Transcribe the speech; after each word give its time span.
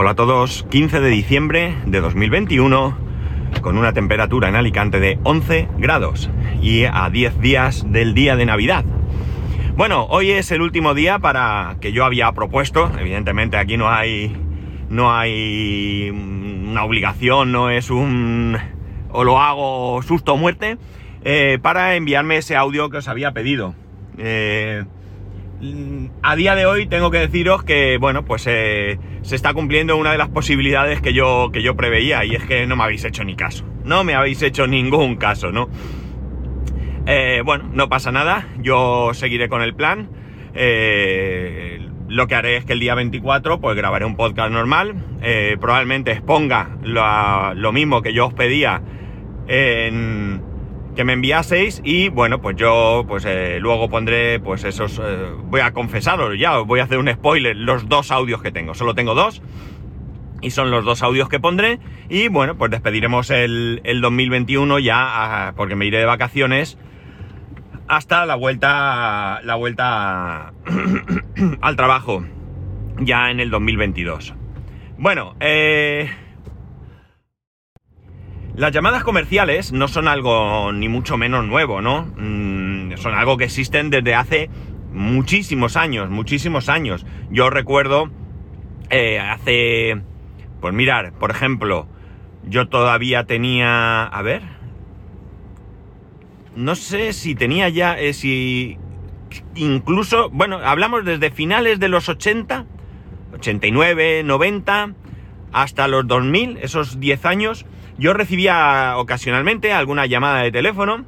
Hola 0.00 0.10
a 0.10 0.14
todos, 0.14 0.64
15 0.70 1.00
de 1.00 1.08
diciembre 1.08 1.74
de 1.84 2.00
2021, 2.00 2.96
con 3.62 3.76
una 3.76 3.92
temperatura 3.92 4.48
en 4.48 4.54
Alicante 4.54 5.00
de 5.00 5.18
11 5.24 5.66
grados 5.76 6.30
y 6.62 6.84
a 6.84 7.10
10 7.10 7.40
días 7.40 7.84
del 7.84 8.14
día 8.14 8.36
de 8.36 8.46
Navidad. 8.46 8.84
Bueno, 9.76 10.04
hoy 10.04 10.30
es 10.30 10.52
el 10.52 10.62
último 10.62 10.94
día 10.94 11.18
para 11.18 11.78
que 11.80 11.90
yo 11.90 12.04
había 12.04 12.30
propuesto, 12.30 12.92
evidentemente 12.96 13.56
aquí 13.56 13.76
no 13.76 13.90
hay 13.90 14.36
no 14.88 15.12
hay 15.12 16.10
una 16.10 16.84
obligación, 16.84 17.50
no 17.50 17.68
es 17.68 17.90
un 17.90 18.56
o 19.10 19.24
lo 19.24 19.40
hago 19.40 20.00
susto 20.02 20.34
o 20.34 20.36
muerte, 20.36 20.78
eh, 21.24 21.58
para 21.60 21.96
enviarme 21.96 22.36
ese 22.36 22.54
audio 22.54 22.88
que 22.88 22.98
os 22.98 23.08
había 23.08 23.32
pedido. 23.32 23.74
Eh, 24.16 24.84
a 26.22 26.36
día 26.36 26.54
de 26.54 26.66
hoy 26.66 26.86
tengo 26.86 27.10
que 27.10 27.18
deciros 27.18 27.64
que, 27.64 27.98
bueno, 27.98 28.24
pues 28.24 28.46
eh, 28.46 28.98
se 29.22 29.34
está 29.34 29.52
cumpliendo 29.54 29.96
una 29.96 30.12
de 30.12 30.18
las 30.18 30.28
posibilidades 30.28 31.00
que 31.00 31.12
yo, 31.12 31.50
que 31.52 31.62
yo 31.62 31.76
preveía 31.76 32.24
y 32.24 32.34
es 32.34 32.44
que 32.44 32.66
no 32.66 32.76
me 32.76 32.84
habéis 32.84 33.04
hecho 33.04 33.24
ni 33.24 33.34
caso. 33.34 33.64
No 33.84 34.04
me 34.04 34.14
habéis 34.14 34.40
hecho 34.42 34.66
ningún 34.66 35.16
caso, 35.16 35.50
¿no? 35.50 35.68
Eh, 37.06 37.42
bueno, 37.44 37.70
no 37.72 37.88
pasa 37.88 38.12
nada, 38.12 38.46
yo 38.58 39.12
seguiré 39.14 39.48
con 39.48 39.62
el 39.62 39.74
plan. 39.74 40.10
Eh, 40.54 41.80
lo 42.08 42.26
que 42.26 42.34
haré 42.34 42.56
es 42.56 42.64
que 42.64 42.74
el 42.74 42.80
día 42.80 42.94
24 42.94 43.60
pues 43.60 43.76
grabaré 43.76 44.04
un 44.04 44.16
podcast 44.16 44.52
normal. 44.52 44.94
probablemente 45.60 46.12
exponga 46.12 46.78
lo 46.82 47.72
mismo 47.72 48.00
que 48.00 48.12
yo 48.12 48.28
os 48.28 48.34
pedía 48.34 48.80
en 49.48 50.47
que 50.98 51.04
me 51.04 51.12
enviaseis 51.12 51.80
y 51.84 52.08
bueno, 52.08 52.40
pues 52.40 52.56
yo 52.56 53.04
pues 53.06 53.24
eh, 53.24 53.58
luego 53.60 53.88
pondré 53.88 54.40
pues 54.40 54.64
esos, 54.64 55.00
eh, 55.00 55.28
voy 55.44 55.60
a 55.60 55.70
confesaros 55.70 56.36
ya, 56.36 56.58
os 56.58 56.66
voy 56.66 56.80
a 56.80 56.82
hacer 56.82 56.98
un 56.98 57.08
spoiler, 57.08 57.54
los 57.54 57.88
dos 57.88 58.10
audios 58.10 58.42
que 58.42 58.50
tengo, 58.50 58.74
solo 58.74 58.96
tengo 58.96 59.14
dos 59.14 59.40
y 60.42 60.50
son 60.50 60.72
los 60.72 60.84
dos 60.84 61.04
audios 61.04 61.28
que 61.28 61.38
pondré 61.38 61.78
y 62.08 62.26
bueno, 62.26 62.58
pues 62.58 62.72
despediremos 62.72 63.30
el, 63.30 63.80
2021 64.02 64.80
ya 64.80 65.54
porque 65.56 65.76
me 65.76 65.86
iré 65.86 65.98
de 65.98 66.04
vacaciones 66.04 66.78
hasta 67.86 68.26
la 68.26 68.34
vuelta, 68.34 69.40
la 69.44 69.54
vuelta 69.54 70.52
al 71.60 71.76
trabajo 71.76 72.24
ya 72.98 73.30
en 73.30 73.38
el 73.38 73.50
2022. 73.50 74.34
Bueno, 74.98 75.36
eh... 75.38 76.10
Las 78.58 78.72
llamadas 78.72 79.04
comerciales 79.04 79.70
no 79.70 79.86
son 79.86 80.08
algo 80.08 80.72
ni 80.72 80.88
mucho 80.88 81.16
menos 81.16 81.44
nuevo, 81.46 81.80
¿no? 81.80 82.12
Mm, 82.16 82.96
son 82.96 83.14
algo 83.14 83.36
que 83.36 83.44
existen 83.44 83.88
desde 83.88 84.16
hace 84.16 84.50
muchísimos 84.92 85.76
años, 85.76 86.10
muchísimos 86.10 86.68
años. 86.68 87.06
Yo 87.30 87.50
recuerdo 87.50 88.10
eh, 88.90 89.20
hace... 89.20 90.02
Pues 90.60 90.74
mirar, 90.74 91.12
por 91.12 91.30
ejemplo, 91.30 91.86
yo 92.48 92.66
todavía 92.66 93.26
tenía... 93.26 94.02
A 94.02 94.22
ver... 94.22 94.42
No 96.56 96.74
sé 96.74 97.12
si 97.12 97.36
tenía 97.36 97.68
ya... 97.68 97.96
Eh, 97.96 98.12
si... 98.12 98.76
Incluso... 99.54 100.30
Bueno, 100.30 100.58
hablamos 100.64 101.04
desde 101.04 101.30
finales 101.30 101.78
de 101.78 101.88
los 101.88 102.08
80, 102.08 102.66
89, 103.34 104.24
90, 104.24 104.94
hasta 105.52 105.86
los 105.86 106.08
2000, 106.08 106.58
esos 106.60 106.98
10 106.98 107.24
años 107.24 107.64
yo 107.98 108.14
recibía 108.14 108.94
ocasionalmente 108.96 109.72
alguna 109.72 110.06
llamada 110.06 110.42
de 110.42 110.52
teléfono, 110.52 111.04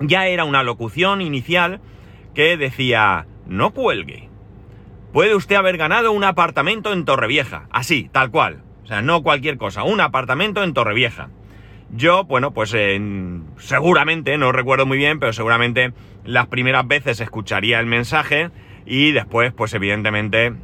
ya 0.00 0.26
era 0.26 0.44
una 0.44 0.62
locución 0.62 1.20
inicial 1.20 1.80
que 2.34 2.56
decía, 2.56 3.26
no 3.46 3.72
cuelgue. 3.72 4.28
Puede 5.12 5.34
usted 5.34 5.56
haber 5.56 5.76
ganado 5.76 6.12
un 6.12 6.24
apartamento 6.24 6.92
en 6.92 7.04
Torrevieja, 7.04 7.66
así, 7.70 8.08
tal 8.10 8.30
cual. 8.30 8.62
O 8.84 8.86
sea, 8.86 9.02
no 9.02 9.22
cualquier 9.22 9.58
cosa, 9.58 9.82
un 9.82 10.00
apartamento 10.00 10.62
en 10.62 10.72
Torrevieja. 10.72 11.28
Yo, 11.90 12.24
bueno, 12.24 12.52
pues 12.52 12.74
seguramente, 13.58 14.38
no 14.38 14.50
recuerdo 14.52 14.86
muy 14.86 14.96
bien, 14.96 15.20
pero 15.20 15.34
seguramente 15.34 15.92
las 16.24 16.46
primeras 16.46 16.88
veces 16.88 17.20
escucharía 17.20 17.80
el 17.80 17.86
mensaje 17.86 18.50
y 18.86 19.12
después, 19.12 19.52
pues 19.52 19.74
evidentemente, 19.74 20.54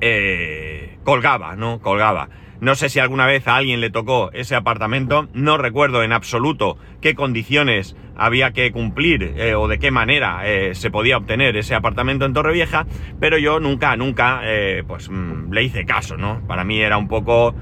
eh, 0.00 0.98
colgaba, 1.02 1.56
¿no? 1.56 1.80
Colgaba. 1.80 2.28
No 2.60 2.74
sé 2.74 2.88
si 2.88 2.98
alguna 2.98 3.26
vez 3.26 3.46
a 3.48 3.56
alguien 3.56 3.80
le 3.80 3.90
tocó 3.90 4.30
ese 4.32 4.54
apartamento, 4.54 5.28
no 5.34 5.58
recuerdo 5.58 6.02
en 6.02 6.12
absoluto 6.12 6.78
qué 7.00 7.14
condiciones 7.14 7.96
había 8.16 8.52
que 8.52 8.72
cumplir 8.72 9.34
eh, 9.36 9.54
o 9.54 9.68
de 9.68 9.78
qué 9.78 9.90
manera 9.90 10.40
eh, 10.44 10.74
se 10.74 10.90
podía 10.90 11.18
obtener 11.18 11.56
ese 11.56 11.74
apartamento 11.74 12.24
en 12.24 12.32
Torrevieja, 12.32 12.86
pero 13.20 13.36
yo 13.38 13.60
nunca, 13.60 13.96
nunca, 13.96 14.40
eh, 14.44 14.82
pues 14.86 15.10
mm, 15.10 15.52
le 15.52 15.64
hice 15.64 15.84
caso, 15.84 16.16
¿no? 16.16 16.40
Para 16.46 16.64
mí 16.64 16.80
era 16.80 16.96
un 16.96 17.08
poco, 17.08 17.54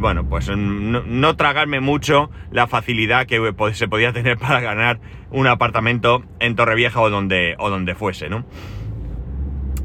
bueno, 0.00 0.28
pues 0.28 0.48
no, 0.48 1.36
tragarme 1.36 1.78
mucho 1.78 2.30
la 2.50 2.66
facilidad 2.66 3.26
que 3.26 3.54
se 3.72 3.88
podía 3.88 4.12
tener 4.12 4.38
para 4.38 4.60
ganar 4.60 4.98
un 5.30 5.46
apartamento 5.46 6.24
en 6.40 6.56
Torrevieja 6.56 7.00
o 7.00 7.10
donde, 7.10 7.54
o 7.58 7.70
donde 7.70 7.94
fuese, 7.94 8.28
¿no? 8.28 8.44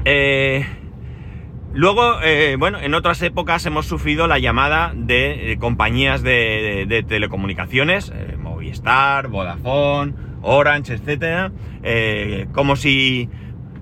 Eh, 0.04 0.64
Luego, 1.72 2.20
eh, 2.22 2.56
bueno, 2.58 2.80
en 2.80 2.94
otras 2.94 3.22
épocas 3.22 3.64
hemos 3.64 3.86
sufrido 3.86 4.26
la 4.26 4.40
llamada 4.40 4.92
de, 4.94 5.56
compañías 5.60 6.22
de, 6.22 7.04
telecomunicaciones, 7.06 8.12
eh, 8.12 8.36
Movistar, 8.36 9.28
Vodafone, 9.28 10.14
Orange, 10.42 10.94
etcétera, 10.94 11.52
eh, 11.84 12.48
como 12.52 12.74
si, 12.74 13.28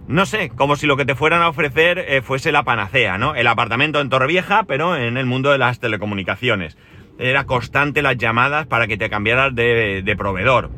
no 0.06 0.26
sé, 0.26 0.50
como 0.50 0.76
si 0.76 0.86
lo 0.86 0.98
que 0.98 1.06
te 1.06 1.14
fueran 1.14 1.40
a 1.40 1.48
ofrecer 1.48 2.22
fuese 2.22 2.52
la 2.52 2.62
panacea, 2.62 3.16
¿no? 3.16 3.34
El 3.34 3.46
apartamento 3.46 4.00
en 4.00 4.10
Torrevieja, 4.10 4.64
pero 4.64 4.94
en 4.94 5.16
el 5.16 5.24
mundo 5.24 5.50
de 5.50 5.58
las 5.58 5.80
telecomunicaciones. 5.80 6.76
Era 7.18 7.44
constante 7.44 8.02
las 8.02 8.18
llamadas 8.18 8.66
para 8.66 8.86
que 8.86 8.98
te 8.98 9.08
cambiaras 9.08 9.54
de 9.54 10.14
proveedor 10.18 10.70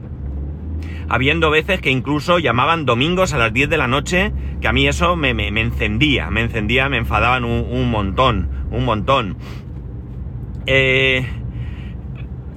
habiendo 1.09 1.51
veces 1.51 1.81
que 1.81 1.91
incluso 1.91 2.39
llamaban 2.39 2.87
domingos 2.87 3.33
a 3.33 3.39
las 3.39 3.53
10 3.53 3.69
de 3.69 3.77
la 3.77 3.89
noche, 3.89 4.33
que 4.61 4.69
a 4.69 4.73
mí 4.73 4.87
eso 4.87 5.17
me, 5.17 5.31
encendía, 5.31 6.31
me 6.31 6.43
encendía, 6.43 6.89
me 6.89 6.99
enfadaban 6.99 7.45
un, 7.45 7.91
montón, 7.91 8.49
un 8.71 8.85
montón. 8.85 9.37
Eh, 10.67 11.27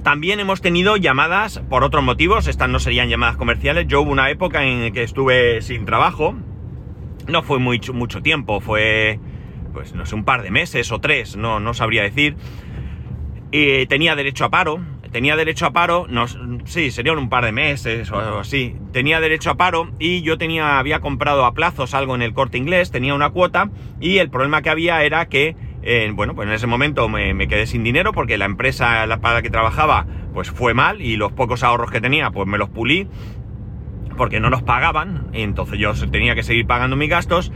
también 0.04 0.38
hemos 0.38 0.60
tenido 0.60 0.96
llamadas 0.96 1.60
por 1.68 1.82
otros 1.82 2.04
motivos, 2.04 2.46
estas 2.46 2.68
no 2.68 2.78
serían 2.78 3.08
llamadas 3.08 3.36
comerciales. 3.36 3.86
Yo 3.88 4.02
hubo 4.02 4.12
una 4.12 4.30
época 4.30 4.64
en 4.64 4.92
que 4.92 5.02
estuve 5.02 5.62
sin 5.62 5.84
trabajo, 5.86 6.34
no 7.26 7.42
fue 7.42 7.58
mucho, 7.58 7.94
mucho 7.94 8.22
tiempo, 8.22 8.60
fue, 8.60 9.18
pues 9.72 9.94
no 9.94 10.06
sé, 10.06 10.14
un 10.14 10.24
par 10.24 10.42
de 10.42 10.50
meses 10.50 10.92
o 10.92 11.00
tres, 11.00 11.36
no, 11.36 11.58
no 11.58 11.74
sabría 11.74 12.02
decir. 12.02 12.36
Y 13.50 13.86
tenía 13.86 14.14
derecho 14.14 14.44
a 14.44 14.50
paro, 14.50 14.80
tenía 15.14 15.36
derecho 15.36 15.66
a 15.66 15.70
paro, 15.72 16.08
sí, 16.64 16.90
serían 16.90 17.18
un 17.18 17.28
par 17.28 17.44
de 17.44 17.52
meses 17.52 18.10
o 18.10 18.40
así, 18.40 18.74
tenía 18.92 19.20
derecho 19.20 19.50
a 19.50 19.54
paro 19.54 19.92
y 20.00 20.22
yo 20.22 20.38
tenía, 20.38 20.80
había 20.80 20.98
comprado 20.98 21.44
a 21.44 21.54
plazos 21.54 21.94
algo 21.94 22.16
en 22.16 22.22
el 22.22 22.34
corte 22.34 22.58
inglés, 22.58 22.90
tenía 22.90 23.14
una 23.14 23.30
cuota 23.30 23.70
y 24.00 24.18
el 24.18 24.28
problema 24.28 24.60
que 24.60 24.70
había 24.70 25.04
era 25.04 25.26
que, 25.26 25.54
eh, 25.84 26.10
bueno, 26.12 26.34
pues 26.34 26.48
en 26.48 26.54
ese 26.54 26.66
momento 26.66 27.08
me, 27.08 27.46
quedé 27.46 27.68
sin 27.68 27.84
dinero 27.84 28.12
porque 28.12 28.36
la 28.38 28.46
empresa 28.46 29.06
para 29.22 29.34
la 29.34 29.42
que 29.42 29.50
trabajaba 29.50 30.04
pues 30.32 30.50
fue 30.50 30.74
mal 30.74 31.00
y 31.00 31.14
los 31.14 31.30
pocos 31.30 31.62
ahorros 31.62 31.92
que 31.92 32.00
tenía 32.00 32.32
pues 32.32 32.48
me 32.48 32.58
los 32.58 32.70
pulí 32.70 33.06
porque 34.16 34.40
no 34.40 34.50
los 34.50 34.64
pagaban, 34.64 35.28
entonces 35.32 35.78
yo 35.78 35.94
tenía 36.10 36.34
que 36.34 36.42
seguir 36.42 36.66
pagando 36.66 36.96
mis 36.96 37.08
gastos 37.08 37.52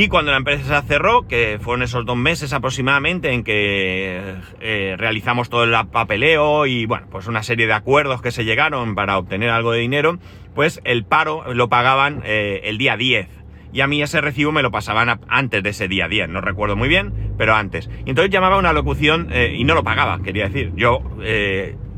y 0.00 0.06
cuando 0.06 0.30
la 0.30 0.36
empresa 0.36 0.80
se 0.80 0.86
cerró, 0.86 1.26
que 1.26 1.58
fueron 1.60 1.82
esos 1.82 2.06
dos 2.06 2.16
meses 2.16 2.52
aproximadamente 2.52 3.32
en 3.32 3.42
que 3.42 4.36
eh, 4.60 4.94
realizamos 4.96 5.50
todo 5.50 5.64
el 5.64 5.74
papeleo 5.88 6.66
y 6.66 6.86
bueno, 6.86 7.08
pues 7.10 7.26
una 7.26 7.42
serie 7.42 7.66
de 7.66 7.72
acuerdos 7.72 8.22
que 8.22 8.30
se 8.30 8.44
llegaron 8.44 8.94
para 8.94 9.18
obtener 9.18 9.50
algo 9.50 9.72
de 9.72 9.80
dinero, 9.80 10.18
pues 10.54 10.80
el 10.84 11.04
paro 11.04 11.52
lo 11.52 11.68
pagaban 11.68 12.22
eh, 12.24 12.60
el 12.64 12.78
día 12.78 12.96
10. 12.96 13.28
Y 13.72 13.80
a 13.80 13.88
mí 13.88 14.00
ese 14.00 14.20
recibo 14.20 14.52
me 14.52 14.62
lo 14.62 14.70
pasaban 14.70 15.20
antes 15.28 15.64
de 15.64 15.70
ese 15.70 15.88
día 15.88 16.06
10, 16.06 16.28
no 16.28 16.40
recuerdo 16.42 16.76
muy 16.76 16.88
bien, 16.88 17.34
pero 17.36 17.56
antes. 17.56 17.90
Entonces 18.06 18.30
llamaba 18.30 18.56
una 18.56 18.72
locución 18.72 19.28
eh, 19.32 19.56
y 19.58 19.64
no 19.64 19.74
lo 19.74 19.82
pagaba, 19.82 20.22
quería 20.22 20.48
decir. 20.48 20.72
Yo, 20.76 21.02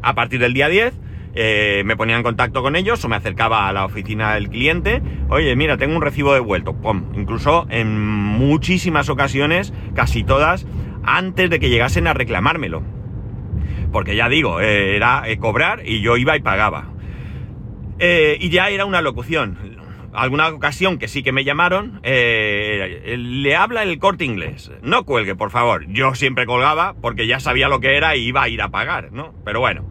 a 0.00 0.14
partir 0.14 0.40
del 0.40 0.54
día 0.54 0.68
10, 0.68 0.94
eh, 1.34 1.82
me 1.84 1.96
ponía 1.96 2.16
en 2.16 2.22
contacto 2.22 2.62
con 2.62 2.76
ellos 2.76 3.04
o 3.04 3.08
me 3.08 3.16
acercaba 3.16 3.68
a 3.68 3.72
la 3.72 3.84
oficina 3.84 4.34
del 4.34 4.48
cliente, 4.48 5.00
oye, 5.28 5.54
mira, 5.54 5.76
tengo 5.76 5.96
un 5.96 6.02
recibo 6.02 6.34
devuelto, 6.34 6.74
¡pum! 6.74 7.04
Incluso 7.14 7.66
en 7.70 8.00
muchísimas 8.00 9.08
ocasiones, 9.08 9.72
casi 9.94 10.24
todas, 10.24 10.66
antes 11.04 11.48
de 11.50 11.60
que 11.60 11.70
llegasen 11.70 12.06
a 12.06 12.14
reclamármelo. 12.14 12.82
Porque 13.92 14.16
ya 14.16 14.28
digo, 14.28 14.60
eh, 14.60 14.96
era 14.96 15.22
eh, 15.26 15.38
cobrar 15.38 15.82
y 15.84 16.00
yo 16.00 16.16
iba 16.16 16.36
y 16.36 16.40
pagaba. 16.40 16.88
y 17.98 18.48
ya 18.48 18.70
era 18.70 18.84
una 18.84 19.02
locución. 19.02 19.78
Alguna 20.12 20.48
ocasión 20.48 20.98
que 20.98 21.06
sí 21.06 21.22
que 21.22 21.30
me 21.30 21.44
llamaron, 21.44 22.00
le 22.02 23.56
habla 23.56 23.84
el 23.84 23.98
corte 24.00 24.24
inglés. 24.24 24.72
No 24.82 25.04
cuelgue, 25.04 25.36
por 25.36 25.50
favor. 25.50 25.86
Yo 25.86 26.16
siempre 26.16 26.46
colgaba 26.46 26.94
porque 27.00 27.28
ya 27.28 27.38
sabía 27.38 27.68
lo 27.68 27.78
que 27.78 27.96
era 27.96 28.16
y 28.16 28.26
iba 28.26 28.42
a 28.42 28.48
ir 28.48 28.60
a 28.60 28.70
pagar, 28.70 29.12
¿no? 29.12 29.32
Pero 29.44 29.60
bueno. 29.60 29.89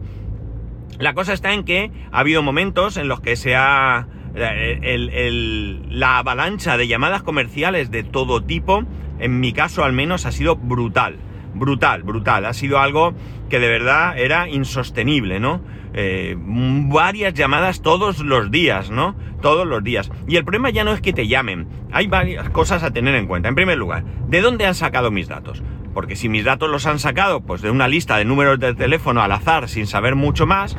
La 1.00 1.14
cosa 1.14 1.32
está 1.32 1.52
en 1.52 1.64
que 1.64 1.90
ha 2.12 2.20
habido 2.20 2.42
momentos 2.42 2.96
en 2.96 3.08
los 3.08 3.20
que 3.20 3.34
se 3.34 3.56
ha... 3.56 4.06
la 4.34 6.18
avalancha 6.18 6.76
de 6.76 6.86
llamadas 6.86 7.22
comerciales 7.22 7.90
de 7.90 8.04
todo 8.04 8.42
tipo 8.44 8.86
en 9.20 9.38
mi 9.38 9.52
caso 9.52 9.84
al 9.84 9.92
menos, 9.92 10.26
ha 10.26 10.32
sido 10.32 10.56
brutal. 10.56 11.16
Brutal, 11.54 12.02
brutal. 12.02 12.46
Ha 12.46 12.54
sido 12.54 12.78
algo 12.78 13.14
que 13.48 13.58
de 13.58 13.68
verdad 13.68 14.18
era 14.18 14.48
insostenible, 14.48 15.40
¿no? 15.40 15.60
Eh, 15.92 16.36
varias 16.38 17.34
llamadas 17.34 17.82
todos 17.82 18.20
los 18.20 18.50
días, 18.50 18.90
¿no? 18.90 19.14
Todos 19.42 19.66
los 19.66 19.82
días. 19.84 20.10
Y 20.26 20.36
el 20.36 20.44
problema 20.44 20.70
ya 20.70 20.84
no 20.84 20.92
es 20.92 21.00
que 21.00 21.12
te 21.12 21.28
llamen. 21.28 21.68
Hay 21.92 22.06
varias 22.06 22.48
cosas 22.50 22.82
a 22.82 22.92
tener 22.92 23.14
en 23.14 23.26
cuenta. 23.26 23.48
En 23.48 23.54
primer 23.54 23.76
lugar, 23.76 24.04
¿de 24.28 24.40
dónde 24.40 24.66
han 24.66 24.74
sacado 24.74 25.10
mis 25.10 25.28
datos? 25.28 25.62
Porque 25.94 26.16
si 26.16 26.28
mis 26.28 26.44
datos 26.44 26.70
los 26.70 26.86
han 26.86 26.98
sacado, 26.98 27.40
pues 27.40 27.62
de 27.62 27.70
una 27.70 27.88
lista 27.88 28.16
de 28.16 28.24
números 28.24 28.58
de 28.60 28.74
teléfono 28.74 29.22
al 29.22 29.32
azar 29.32 29.68
sin 29.68 29.86
saber 29.86 30.14
mucho 30.14 30.46
más, 30.46 30.76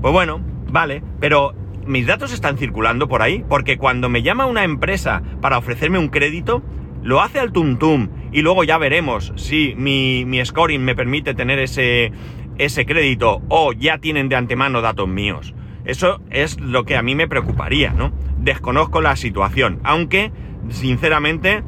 pues 0.00 0.12
bueno, 0.12 0.40
vale. 0.70 1.02
Pero 1.20 1.54
mis 1.86 2.06
datos 2.06 2.32
están 2.32 2.56
circulando 2.58 3.08
por 3.08 3.22
ahí. 3.22 3.44
Porque 3.48 3.78
cuando 3.78 4.08
me 4.08 4.22
llama 4.22 4.46
una 4.46 4.64
empresa 4.64 5.22
para 5.40 5.58
ofrecerme 5.58 5.98
un 5.98 6.08
crédito, 6.08 6.62
lo 7.02 7.20
hace 7.20 7.38
al 7.38 7.52
tum 7.52 8.08
y 8.32 8.40
luego 8.40 8.64
ya 8.64 8.78
veremos 8.78 9.32
si 9.36 9.74
mi, 9.76 10.24
mi 10.24 10.44
scoring 10.44 10.82
me 10.82 10.96
permite 10.96 11.34
tener 11.34 11.58
ese, 11.58 12.10
ese 12.58 12.86
crédito 12.86 13.42
o 13.48 13.72
ya 13.72 13.98
tienen 13.98 14.28
de 14.28 14.36
antemano 14.36 14.80
datos 14.80 15.06
míos. 15.06 15.54
Eso 15.84 16.20
es 16.30 16.58
lo 16.58 16.84
que 16.84 16.96
a 16.96 17.02
mí 17.02 17.14
me 17.14 17.28
preocuparía, 17.28 17.90
¿no? 17.90 18.12
Desconozco 18.38 19.02
la 19.02 19.16
situación, 19.16 19.80
aunque 19.84 20.32
sinceramente 20.70 21.62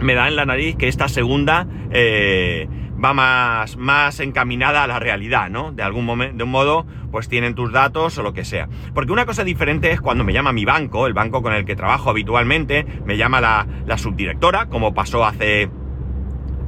me 0.00 0.14
da 0.14 0.28
en 0.28 0.36
la 0.36 0.46
nariz 0.46 0.76
que 0.76 0.88
esta 0.88 1.08
segunda 1.08 1.66
eh, 1.90 2.68
va 3.02 3.14
más, 3.14 4.20
encaminada 4.20 4.84
a 4.84 4.86
la 4.86 4.98
realidad, 4.98 5.50
¿no? 5.50 5.72
De 5.72 5.82
algún 5.82 6.04
momento, 6.04 6.36
de 6.36 6.44
un 6.44 6.50
modo, 6.50 6.86
pues 7.10 7.28
tienen 7.28 7.54
tus 7.54 7.72
datos 7.72 8.16
o 8.18 8.22
lo 8.22 8.32
que 8.32 8.44
sea. 8.44 8.68
Porque 8.94 9.12
una 9.12 9.26
cosa 9.26 9.44
diferente 9.44 9.90
es 9.90 10.00
cuando 10.00 10.24
me 10.24 10.32
llama 10.32 10.52
mi 10.52 10.64
banco, 10.64 11.06
el 11.06 11.14
banco 11.14 11.42
con 11.42 11.52
el 11.52 11.64
que 11.64 11.76
trabajo 11.76 12.10
habitualmente, 12.10 12.86
me 13.04 13.16
llama 13.16 13.40
la, 13.40 13.66
la 13.86 13.98
subdirectora, 13.98 14.66
como 14.66 14.94
pasó 14.94 15.24
hace 15.24 15.68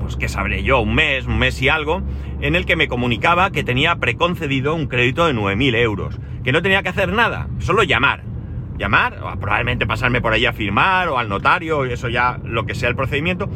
pues 0.01 0.17
que 0.17 0.29
sabré 0.29 0.63
yo, 0.63 0.81
un 0.81 0.95
mes, 0.95 1.27
un 1.27 1.39
mes 1.39 1.63
y 1.63 1.71
algo, 1.71 2.03
en 2.43 2.57
el 2.57 2.67
que 2.67 2.77
me 2.77 2.89
comunicaba 2.89 3.51
que 3.51 3.65
tenía 3.65 3.97
preconcedido 3.97 4.75
un 4.75 4.87
crédito 4.87 5.27
de 5.27 5.33
9.000 5.33 5.77
euros, 5.77 6.21
que 6.43 6.53
no 6.53 6.61
tenía 6.61 6.83
que 6.83 6.91
hacer 6.91 7.11
nada, 7.11 7.49
solo 7.59 7.85
llamar. 7.85 8.34
Llamar, 8.79 9.21
o 9.23 9.39
probablemente 9.39 9.87
pasarme 9.87 10.21
por 10.21 10.33
ahí 10.33 10.47
a 10.47 10.53
firmar, 10.53 11.09
o 11.09 11.19
al 11.19 11.29
notario, 11.29 11.85
eso 11.85 12.09
ya, 12.09 12.41
lo 12.43 12.67
que 12.67 12.75
sea 12.75 12.89
el 12.89 12.97
procedimiento, 12.97 13.49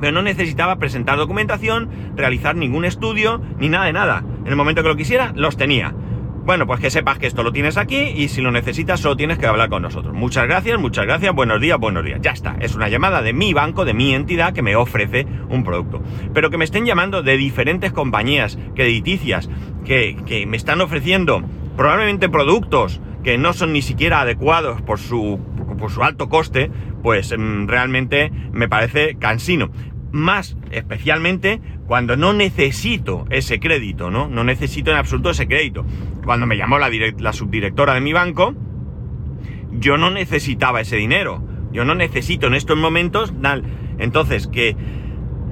pero 0.00 0.12
no 0.12 0.22
necesitaba 0.22 0.76
presentar 0.76 1.16
documentación, 1.16 1.88
realizar 2.16 2.54
ningún 2.56 2.84
estudio, 2.84 3.40
ni 3.58 3.68
nada 3.68 3.86
de 3.86 3.92
nada. 3.92 4.24
En 4.44 4.48
el 4.48 4.56
momento 4.56 4.82
que 4.82 4.88
lo 4.88 4.96
quisiera, 4.96 5.32
los 5.34 5.56
tenía. 5.56 5.94
Bueno, 6.46 6.64
pues 6.64 6.78
que 6.78 6.90
sepas 6.90 7.18
que 7.18 7.26
esto 7.26 7.42
lo 7.42 7.50
tienes 7.52 7.76
aquí 7.76 7.96
y 7.96 8.28
si 8.28 8.40
lo 8.40 8.52
necesitas 8.52 9.00
solo 9.00 9.16
tienes 9.16 9.36
que 9.36 9.46
hablar 9.46 9.68
con 9.68 9.82
nosotros. 9.82 10.14
Muchas 10.14 10.46
gracias, 10.46 10.78
muchas 10.78 11.04
gracias, 11.04 11.34
buenos 11.34 11.60
días, 11.60 11.76
buenos 11.76 12.04
días. 12.04 12.20
Ya 12.22 12.30
está, 12.30 12.56
es 12.60 12.76
una 12.76 12.88
llamada 12.88 13.20
de 13.20 13.32
mi 13.32 13.52
banco, 13.52 13.84
de 13.84 13.94
mi 13.94 14.14
entidad 14.14 14.52
que 14.52 14.62
me 14.62 14.76
ofrece 14.76 15.26
un 15.48 15.64
producto. 15.64 16.00
Pero 16.32 16.48
que 16.48 16.56
me 16.56 16.64
estén 16.64 16.86
llamando 16.86 17.24
de 17.24 17.36
diferentes 17.36 17.90
compañías 17.92 18.60
crediticias 18.76 19.50
que, 19.84 20.16
que 20.24 20.46
me 20.46 20.56
están 20.56 20.80
ofreciendo 20.80 21.42
probablemente 21.76 22.28
productos 22.28 23.00
que 23.26 23.38
no 23.38 23.52
son 23.54 23.72
ni 23.72 23.82
siquiera 23.82 24.20
adecuados 24.20 24.82
por 24.82 25.00
su, 25.00 25.40
por 25.80 25.90
su 25.90 26.04
alto 26.04 26.28
coste, 26.28 26.70
pues 27.02 27.34
mm, 27.36 27.66
realmente 27.66 28.30
me 28.52 28.68
parece 28.68 29.16
cansino. 29.16 29.72
Más 30.12 30.56
especialmente 30.70 31.60
cuando 31.88 32.16
no 32.16 32.32
necesito 32.32 33.26
ese 33.30 33.58
crédito, 33.58 34.12
¿no? 34.12 34.28
No 34.28 34.44
necesito 34.44 34.92
en 34.92 34.98
absoluto 34.98 35.30
ese 35.30 35.48
crédito. 35.48 35.84
Cuando 36.24 36.46
me 36.46 36.56
llamó 36.56 36.78
la, 36.78 36.88
la 37.18 37.32
subdirectora 37.32 37.94
de 37.94 38.00
mi 38.00 38.12
banco, 38.12 38.54
yo 39.72 39.96
no 39.96 40.12
necesitaba 40.12 40.80
ese 40.80 40.94
dinero. 40.94 41.42
Yo 41.72 41.84
no 41.84 41.96
necesito 41.96 42.46
en 42.46 42.54
estos 42.54 42.78
momentos, 42.78 43.34
entonces 43.98 44.46
que 44.46 44.76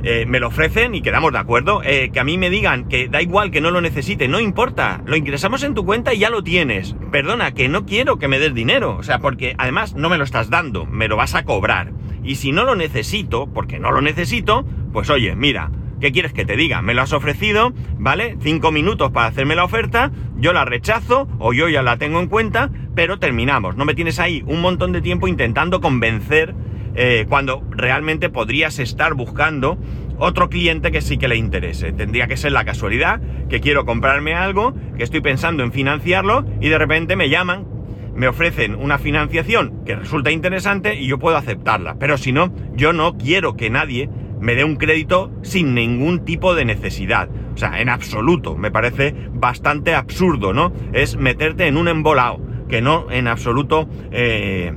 eh, 0.04 0.26
me 0.26 0.38
lo 0.38 0.48
ofrecen 0.48 0.94
y 0.94 1.00
quedamos 1.00 1.32
de 1.32 1.38
acuerdo, 1.38 1.82
eh, 1.82 2.10
que 2.12 2.20
a 2.20 2.24
mí 2.24 2.36
me 2.36 2.50
digan 2.50 2.88
que 2.88 3.08
da 3.08 3.22
igual 3.22 3.50
que 3.50 3.62
no 3.62 3.70
lo 3.70 3.80
necesite, 3.80 4.28
no 4.28 4.38
importa, 4.38 5.02
lo 5.06 5.16
ingresamos 5.16 5.62
en 5.62 5.74
tu 5.74 5.86
cuenta 5.86 6.12
y 6.12 6.18
ya 6.18 6.28
lo 6.28 6.44
tienes. 6.44 6.94
Perdona, 7.10 7.54
que 7.54 7.68
no 7.68 7.86
quiero 7.86 8.18
que 8.18 8.28
me 8.28 8.38
des 8.38 8.52
dinero, 8.52 8.96
o 8.98 9.02
sea, 9.02 9.18
porque 9.18 9.54
además 9.56 9.94
no 9.94 10.10
me 10.10 10.18
lo 10.18 10.24
estás 10.24 10.50
dando, 10.50 10.84
me 10.84 11.08
lo 11.08 11.16
vas 11.16 11.34
a 11.34 11.44
cobrar. 11.44 11.92
Y 12.22 12.36
si 12.36 12.52
no 12.52 12.64
lo 12.64 12.74
necesito, 12.74 13.46
porque 13.46 13.78
no 13.78 13.92
lo 13.92 14.02
necesito, 14.02 14.66
pues 14.92 15.08
oye, 15.10 15.34
mira, 15.34 15.70
¿Qué 16.00 16.12
quieres 16.12 16.34
que 16.34 16.44
te 16.44 16.56
diga? 16.56 16.82
Me 16.82 16.92
lo 16.92 17.00
has 17.00 17.14
ofrecido, 17.14 17.72
¿vale? 17.98 18.36
Cinco 18.42 18.70
minutos 18.72 19.10
para 19.10 19.28
hacerme 19.28 19.54
la 19.54 19.64
oferta, 19.64 20.10
yo 20.36 20.52
la 20.52 20.66
rechazo 20.66 21.26
o 21.38 21.54
yo 21.54 21.68
ya 21.70 21.82
la 21.82 21.96
tengo 21.96 22.20
en 22.20 22.26
cuenta, 22.26 22.70
pero 22.94 23.18
terminamos. 23.18 23.76
No 23.76 23.86
me 23.86 23.94
tienes 23.94 24.18
ahí 24.18 24.42
un 24.46 24.60
montón 24.60 24.92
de 24.92 25.00
tiempo 25.00 25.28
intentando 25.28 25.80
convencer 25.80 26.54
eh, 26.94 27.26
cuando 27.28 27.62
realmente 27.70 28.28
podrías 28.30 28.78
estar 28.78 29.14
buscando 29.14 29.78
otro 30.18 30.48
cliente 30.48 30.92
que 30.92 31.00
sí 31.00 31.18
que 31.18 31.28
le 31.28 31.36
interese. 31.36 31.92
Tendría 31.92 32.26
que 32.26 32.36
ser 32.36 32.52
la 32.52 32.64
casualidad 32.64 33.20
que 33.48 33.60
quiero 33.60 33.84
comprarme 33.84 34.34
algo, 34.34 34.74
que 34.96 35.04
estoy 35.04 35.20
pensando 35.20 35.62
en 35.62 35.72
financiarlo 35.72 36.44
y 36.60 36.68
de 36.68 36.78
repente 36.78 37.16
me 37.16 37.28
llaman, 37.28 37.66
me 38.14 38.28
ofrecen 38.28 38.76
una 38.76 38.98
financiación 38.98 39.84
que 39.84 39.96
resulta 39.96 40.30
interesante 40.30 40.94
y 40.94 41.06
yo 41.06 41.18
puedo 41.18 41.36
aceptarla. 41.36 41.96
Pero 41.98 42.16
si 42.16 42.32
no, 42.32 42.54
yo 42.74 42.92
no 42.92 43.16
quiero 43.16 43.56
que 43.56 43.70
nadie 43.70 44.08
me 44.40 44.54
dé 44.54 44.64
un 44.64 44.76
crédito 44.76 45.32
sin 45.42 45.74
ningún 45.74 46.24
tipo 46.24 46.54
de 46.54 46.64
necesidad. 46.64 47.28
O 47.54 47.56
sea, 47.56 47.80
en 47.80 47.88
absoluto. 47.88 48.56
Me 48.56 48.70
parece 48.70 49.14
bastante 49.32 49.94
absurdo, 49.94 50.52
¿no? 50.52 50.72
Es 50.92 51.16
meterte 51.16 51.66
en 51.66 51.76
un 51.76 51.88
embolado 51.88 52.40
que 52.68 52.82
no 52.82 53.10
en 53.10 53.28
absoluto 53.28 53.88
eh, 54.10 54.72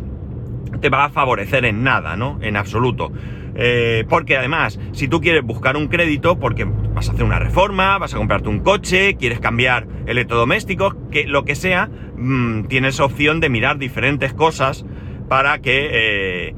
te 0.82 0.90
va 0.90 1.06
a 1.06 1.10
favorecer 1.10 1.66
en 1.66 1.84
nada, 1.84 2.16
¿no? 2.16 2.40
En 2.42 2.56
absoluto. 2.56 3.12
Eh, 3.56 4.06
porque 4.08 4.38
además, 4.38 4.80
si 4.92 5.08
tú 5.08 5.20
quieres 5.20 5.44
buscar 5.44 5.78
un 5.78 5.88
crédito, 5.88 6.38
porque 6.40 6.66
vas 6.66 7.10
a 7.10 7.14
hacer 7.14 7.24
una 7.24 7.40
reforma, 7.40 7.98
vas 7.98 8.14
a 8.14 8.18
comprarte 8.18 8.50
un 8.50 8.60
coche, 8.60 9.16
quieres 9.16 9.40
cambiar 9.40 9.88
electrodomésticos, 10.06 10.96
que 11.12 11.26
lo 11.26 11.44
que 11.44 11.56
sea, 11.56 11.90
mm, 12.16 12.66
tienes 12.66 13.00
opción 13.00 13.40
de 13.40 13.50
mirar 13.50 13.80
diferentes 13.80 14.34
cosas 14.34 14.86
para 15.28 15.60
que 15.60 15.90
eh, 15.92 16.56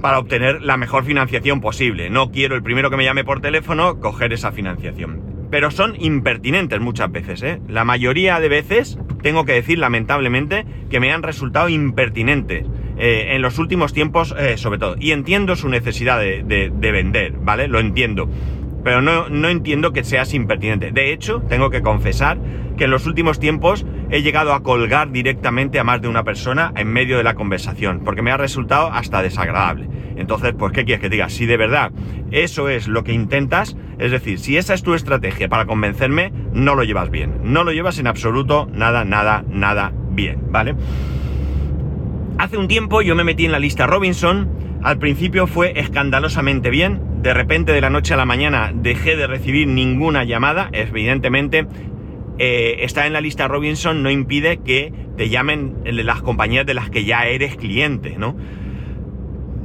para 0.00 0.18
obtener 0.18 0.62
la 0.62 0.76
mejor 0.76 1.04
financiación 1.04 1.60
posible. 1.60 2.10
No 2.10 2.30
quiero 2.30 2.54
el 2.54 2.62
primero 2.62 2.90
que 2.90 2.96
me 2.96 3.04
llame 3.04 3.24
por 3.24 3.40
teléfono 3.40 3.98
coger 3.98 4.32
esa 4.32 4.52
financiación. 4.52 5.48
Pero 5.50 5.70
son 5.70 5.94
impertinentes 5.98 6.80
muchas 6.80 7.10
veces, 7.10 7.42
¿eh? 7.42 7.60
La 7.68 7.84
mayoría 7.84 8.40
de 8.40 8.48
veces, 8.48 8.98
tengo 9.22 9.44
que 9.44 9.52
decir 9.52 9.78
lamentablemente, 9.78 10.66
que 10.90 11.00
me 11.00 11.12
han 11.12 11.22
resultado 11.22 11.68
impertinentes. 11.68 12.66
Eh, 12.98 13.34
en 13.34 13.42
los 13.42 13.58
últimos 13.58 13.92
tiempos, 13.92 14.34
eh, 14.38 14.56
sobre 14.56 14.78
todo. 14.78 14.96
Y 14.98 15.12
entiendo 15.12 15.56
su 15.56 15.68
necesidad 15.68 16.18
de, 16.18 16.42
de 16.42 16.92
vender, 16.92 17.32
¿vale? 17.32 17.68
Lo 17.68 17.78
entiendo 17.78 18.28
pero 18.86 19.02
no, 19.02 19.28
no 19.28 19.48
entiendo 19.48 19.92
que 19.92 20.04
seas 20.04 20.32
impertinente. 20.32 20.92
De 20.92 21.12
hecho, 21.12 21.42
tengo 21.48 21.70
que 21.70 21.82
confesar 21.82 22.38
que 22.76 22.84
en 22.84 22.92
los 22.92 23.04
últimos 23.04 23.40
tiempos 23.40 23.84
he 24.10 24.22
llegado 24.22 24.52
a 24.52 24.62
colgar 24.62 25.10
directamente 25.10 25.80
a 25.80 25.82
más 25.82 26.00
de 26.00 26.06
una 26.06 26.22
persona 26.22 26.72
en 26.76 26.92
medio 26.92 27.16
de 27.16 27.24
la 27.24 27.34
conversación, 27.34 28.02
porque 28.04 28.22
me 28.22 28.30
ha 28.30 28.36
resultado 28.36 28.86
hasta 28.92 29.22
desagradable. 29.22 29.88
Entonces, 30.14 30.54
pues, 30.56 30.72
¿qué 30.72 30.84
quieres 30.84 31.00
que 31.00 31.08
diga? 31.08 31.28
Si 31.30 31.46
de 31.46 31.56
verdad 31.56 31.90
eso 32.30 32.68
es 32.68 32.86
lo 32.86 33.02
que 33.02 33.12
intentas, 33.12 33.76
es 33.98 34.12
decir, 34.12 34.38
si 34.38 34.56
esa 34.56 34.74
es 34.74 34.84
tu 34.84 34.94
estrategia 34.94 35.48
para 35.48 35.66
convencerme, 35.66 36.32
no 36.52 36.76
lo 36.76 36.84
llevas 36.84 37.10
bien. 37.10 37.40
No 37.42 37.64
lo 37.64 37.72
llevas 37.72 37.98
en 37.98 38.06
absoluto 38.06 38.68
nada, 38.72 39.04
nada, 39.04 39.44
nada 39.48 39.92
bien, 40.10 40.44
¿vale? 40.52 40.76
Hace 42.38 42.58
un 42.58 42.68
tiempo 42.68 43.00
yo 43.00 43.14
me 43.14 43.24
metí 43.24 43.46
en 43.46 43.52
la 43.52 43.58
lista 43.58 43.86
Robinson, 43.86 44.50
al 44.82 44.98
principio 44.98 45.46
fue 45.46 45.80
escandalosamente 45.80 46.68
bien, 46.68 47.00
de 47.22 47.32
repente 47.32 47.72
de 47.72 47.80
la 47.80 47.88
noche 47.88 48.12
a 48.12 48.18
la 48.18 48.26
mañana 48.26 48.72
dejé 48.74 49.16
de 49.16 49.26
recibir 49.26 49.66
ninguna 49.68 50.22
llamada, 50.24 50.68
evidentemente 50.72 51.66
eh, 52.38 52.76
estar 52.80 53.06
en 53.06 53.14
la 53.14 53.22
lista 53.22 53.48
Robinson 53.48 54.02
no 54.02 54.10
impide 54.10 54.58
que 54.58 54.92
te 55.16 55.30
llamen 55.30 55.76
las 55.86 56.20
compañías 56.20 56.66
de 56.66 56.74
las 56.74 56.90
que 56.90 57.06
ya 57.06 57.26
eres 57.26 57.56
cliente, 57.56 58.16
¿no? 58.18 58.36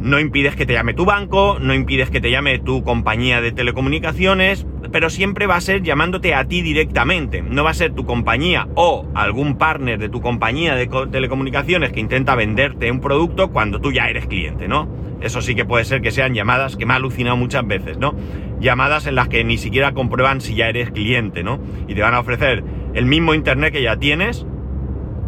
No 0.02 0.20
impides 0.20 0.56
que 0.56 0.66
te 0.66 0.74
llame 0.74 0.96
tu 0.96 1.06
banco, 1.06 1.60
no 1.60 1.76
impides 1.76 2.10
que 2.10 2.20
te 2.20 2.32
llame 2.32 2.58
tu 2.58 2.84
compañía 2.84 3.40
de 3.40 3.52
telecomunicaciones, 3.52 4.66
pero 4.92 5.12
siempre 5.12 5.46
va 5.46 5.58
a 5.58 5.62
ser 5.62 5.84
llamándote 5.84 6.34
a 6.34 6.46
ti 6.46 6.64
directamente. 6.64 7.44
No 7.44 7.64
va 7.64 7.70
a 7.70 7.76
ser 7.76 7.94
tu 7.94 8.04
compañía 8.04 8.68
o 8.74 9.06
algún 9.14 9.60
partner 9.60 10.00
de 10.00 10.10
tu 10.10 10.20
compañía 10.20 10.74
de 10.74 10.88
telecomunicaciones 11.12 11.92
que 11.92 12.00
intenta 12.00 12.34
venderte 12.34 12.90
un 12.90 13.00
producto 13.00 13.52
cuando 13.52 13.80
tú 13.80 13.92
ya 13.92 14.10
eres 14.10 14.26
cliente, 14.26 14.68
¿no? 14.68 14.90
Eso 15.22 15.40
sí 15.42 15.54
que 15.54 15.66
puede 15.66 15.86
ser 15.86 16.02
que 16.02 16.10
sean 16.10 16.34
llamadas 16.34 16.78
que 16.78 16.88
me 16.88 16.94
ha 16.94 16.96
alucinado 16.96 17.38
muchas 17.38 17.66
veces, 17.68 18.00
¿no? 18.00 18.16
Llamadas 18.60 19.06
en 19.06 19.14
las 19.14 19.28
que 19.28 19.44
ni 19.44 19.60
siquiera 19.60 19.94
comprueban 19.94 20.42
si 20.42 20.56
ya 20.56 20.68
eres 20.68 20.90
cliente, 20.90 21.44
¿no? 21.44 21.60
Y 21.88 21.94
te 21.94 22.02
van 22.02 22.16
a 22.16 22.20
ofrecer 22.20 22.64
el 22.96 23.06
mismo 23.06 23.36
internet 23.36 23.72
que 23.72 23.84
ya 23.84 23.98
tienes 23.98 24.48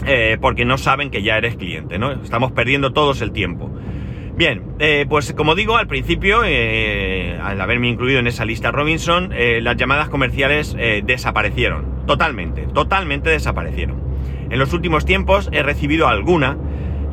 eh, 0.07 0.37
porque 0.41 0.65
no 0.65 0.79
saben 0.79 1.11
que 1.11 1.21
ya 1.21 1.37
eres 1.37 1.55
cliente, 1.55 1.99
¿no? 1.99 2.11
Estamos 2.11 2.51
perdiendo 2.51 2.91
todos 2.91 3.21
el 3.21 3.31
tiempo. 3.31 3.69
Bien, 4.35 4.63
eh, 4.79 5.05
pues 5.07 5.33
como 5.33 5.53
digo, 5.55 5.77
al 5.77 5.87
principio, 5.87 6.43
eh, 6.45 7.39
al 7.41 7.61
haberme 7.61 7.89
incluido 7.89 8.19
en 8.19 8.27
esa 8.27 8.45
lista 8.45 8.71
Robinson, 8.71 9.31
las 9.61 9.77
llamadas 9.77 10.09
comerciales 10.09 10.75
desaparecieron. 11.03 12.05
Totalmente, 12.07 12.67
totalmente 12.73 13.29
desaparecieron. 13.29 14.01
En 14.49 14.59
los 14.59 14.73
últimos 14.73 15.05
tiempos 15.05 15.49
he 15.51 15.63
recibido 15.63 16.07
alguna, 16.07 16.57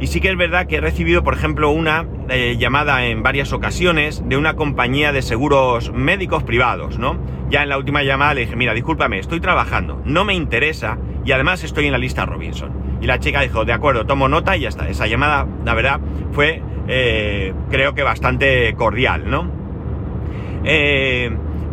y 0.01 0.07
sí 0.07 0.21
que 0.21 0.31
es 0.31 0.37
verdad 0.37 0.67
que 0.67 0.77
he 0.77 0.81
recibido, 0.81 1.23
por 1.23 1.35
ejemplo, 1.35 1.71
una 1.71 2.07
eh, 2.31 2.57
llamada 2.59 3.05
en 3.07 3.23
varias 3.23 3.53
ocasiones 3.53 4.23
de 4.27 4.37
una 4.39 4.57
compañía 4.57 5.13
de 5.13 5.21
seguros 5.21 5.93
médicos 5.93 6.43
privados, 6.43 6.99
¿no? 6.99 7.19
Ya 7.51 7.63
en 7.63 7.69
la 7.69 7.77
última 7.77 8.03
llamada 8.03 8.35
le 8.35 8.43
dije, 8.43 8.57
mira, 8.57 8.73
discúlpame, 8.73 9.19
estoy 9.19 9.41
trabajando, 9.41 10.01
no 10.07 10.25
me 10.25 10.35
interesa 10.35 10.99
y 11.25 11.33
además 11.33 11.65
estoy 11.65 11.87
en 11.87 11.93
la 11.93 11.99
lista 11.99 12.25
Robinson. 12.25 12.90
Y 13.01 13.07
la 13.07 13.19
chica 13.19 13.41
dijo, 13.41 13.65
de 13.65 13.73
acuerdo, 13.73 14.05
tomo 14.07 14.29
nota 14.29 14.57
y 14.57 14.61
ya 14.61 14.69
está. 14.69 14.89
Esa 14.89 15.07
llamada, 15.07 15.47
la 15.65 15.75
verdad, 15.75 16.01
fue 16.33 16.63
eh, 16.89 17.55
creo 17.71 17.95
que 17.95 18.03
bastante 18.03 18.75
cordial, 18.75 19.31
¿no? 19.31 19.49
Eh, 20.65 21.31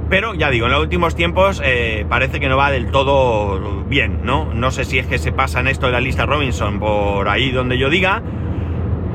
pero 0.10 0.36
ya 0.36 0.50
digo, 0.50 0.68
en 0.68 0.74
los 0.74 0.82
últimos 0.82 1.16
tiempos 1.16 1.62
eh, 1.66 2.06
parece 2.08 2.40
que 2.40 2.48
no 2.48 2.56
va 2.56 2.72
del 2.72 2.92
todo 2.92 3.84
bien, 3.84 4.20
¿no? 4.24 4.54
No 4.54 4.72
sé 4.72 4.86
si 4.86 5.00
es 5.00 5.08
que 5.08 5.18
se 5.18 5.32
pasa 5.32 5.60
en 5.60 5.68
esto 5.68 5.88
de 5.88 5.94
la 5.94 6.02
lista 6.02 6.26
Robinson 6.26 6.80
por 6.80 7.28
ahí 7.28 7.52
donde 7.52 7.78
yo 7.78 7.90
diga, 7.90 8.22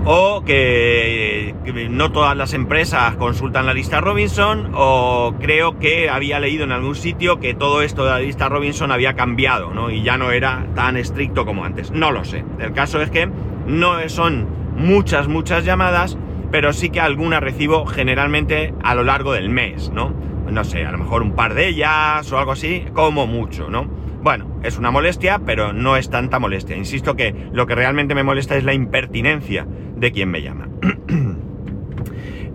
o 0.05 0.43
que, 0.45 1.55
no 1.91 2.11
todas 2.11 2.37
las 2.37 2.55
empresas 2.55 3.17
consultan 3.17 3.67
la 3.67 3.75
lista 3.75 4.01
Robinson, 4.01 4.73
o 4.75 5.35
creo 5.41 5.79
que 5.79 6.11
había 6.11 6.41
leído 6.41 6.65
en 6.65 6.73
algún 6.73 6.95
sitio 6.95 7.39
que 7.39 7.55
todo 7.55 7.83
esto 7.83 8.05
de 8.05 8.11
la 8.11 8.19
lista 8.19 8.49
Robinson 8.49 8.91
había 8.91 9.15
cambiado, 9.15 9.73
¿no? 9.73 9.91
Y 9.91 10.03
ya 10.03 10.17
no 10.17 10.33
era 10.33 10.67
tan 10.75 10.97
estricto 10.97 11.45
como 11.45 11.65
antes. 11.65 11.91
No 11.91 12.11
lo 12.11 12.25
sé. 12.25 12.45
El 12.59 12.73
caso 12.73 13.01
es 13.01 13.11
que 13.11 13.29
no 13.67 13.97
son 14.09 14.47
muchas, 14.77 15.29
muchas 15.29 15.65
llamadas, 15.65 16.19
pero 16.51 16.73
sí 16.73 16.91
que 16.91 17.01
alguna 17.01 17.41
recibo 17.41 17.87
generalmente 17.87 18.75
a 18.83 18.95
lo 18.95 19.05
largo 19.05 19.33
del 19.33 19.51
mes, 19.51 19.91
¿no? 19.91 20.13
No 20.51 20.65
sé, 20.65 20.85
a 20.85 20.93
lo 20.93 20.99
mejor 20.99 21.23
un 21.23 21.33
par 21.33 21.55
de 21.55 21.69
ellas 21.69 22.31
o 22.33 22.39
algo 22.39 22.53
así, 22.53 22.85
como 22.93 23.27
mucho, 23.27 23.71
¿no? 23.71 24.02
Bueno, 24.23 24.61
es 24.63 24.79
una 24.79 24.93
molestia, 24.93 25.41
pero 25.45 25.73
no 25.73 25.97
es 25.97 26.09
tanta 26.09 26.39
molestia. 26.39 26.77
Insisto 26.77 27.17
que 27.17 27.35
lo 27.53 27.67
que 27.67 27.75
realmente 27.75 28.15
me 28.15 28.23
molesta 28.23 28.57
es 28.57 28.63
la 28.63 28.73
impertinencia 28.73 29.67
de 29.97 30.13
quien 30.13 30.31
me 30.31 30.43
llama. 30.43 30.69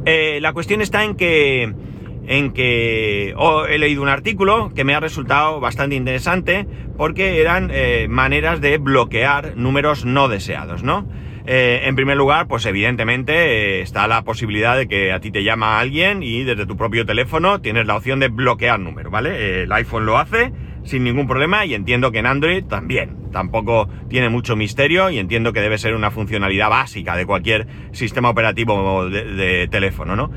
Eh, 0.09 0.39
la 0.39 0.53
cuestión 0.53 0.79
está 0.79 1.03
en 1.03 1.15
que 1.15 1.73
en 2.27 2.53
que 2.53 3.35
he 3.69 3.77
leído 3.77 4.01
un 4.01 4.07
artículo 4.07 4.71
que 4.73 4.85
me 4.85 4.95
ha 4.95 5.01
resultado 5.01 5.59
bastante 5.59 5.97
interesante 5.97 6.65
porque 6.95 7.41
eran 7.41 7.69
eh, 7.73 8.07
maneras 8.09 8.61
de 8.61 8.77
bloquear 8.77 9.57
números 9.57 10.05
no 10.05 10.29
deseados, 10.29 10.81
¿no? 10.81 11.09
Eh, 11.45 11.81
en 11.83 11.97
primer 11.97 12.15
lugar, 12.15 12.47
pues 12.47 12.65
evidentemente 12.65 13.81
está 13.81 14.07
la 14.07 14.23
posibilidad 14.23 14.77
de 14.77 14.87
que 14.87 15.11
a 15.11 15.19
ti 15.19 15.29
te 15.29 15.43
llama 15.43 15.77
alguien 15.77 16.23
y 16.23 16.45
desde 16.45 16.65
tu 16.65 16.77
propio 16.77 17.05
teléfono 17.05 17.59
tienes 17.59 17.85
la 17.85 17.97
opción 17.97 18.21
de 18.21 18.29
bloquear 18.29 18.79
número, 18.79 19.11
¿vale? 19.11 19.63
el 19.63 19.71
iPhone 19.73 20.05
lo 20.05 20.17
hace 20.17 20.53
sin 20.87 21.03
ningún 21.03 21.27
problema 21.27 21.65
y 21.65 21.73
entiendo 21.73 22.11
que 22.11 22.19
en 22.19 22.25
Android 22.25 22.63
también. 22.63 23.29
Tampoco 23.31 23.89
tiene 24.09 24.29
mucho 24.29 24.55
misterio 24.55 25.09
y 25.09 25.19
entiendo 25.19 25.51
que 25.51 25.59
debe 25.59 25.77
ser 25.77 25.93
una 25.93 26.11
funcionalidad 26.11 26.69
básica 26.69 27.15
de 27.17 27.25
cualquier 27.25 27.67
sistema 27.91 28.29
operativo 28.29 29.09
de, 29.09 29.67
teléfono, 29.69 30.15
¿no? 30.15 30.31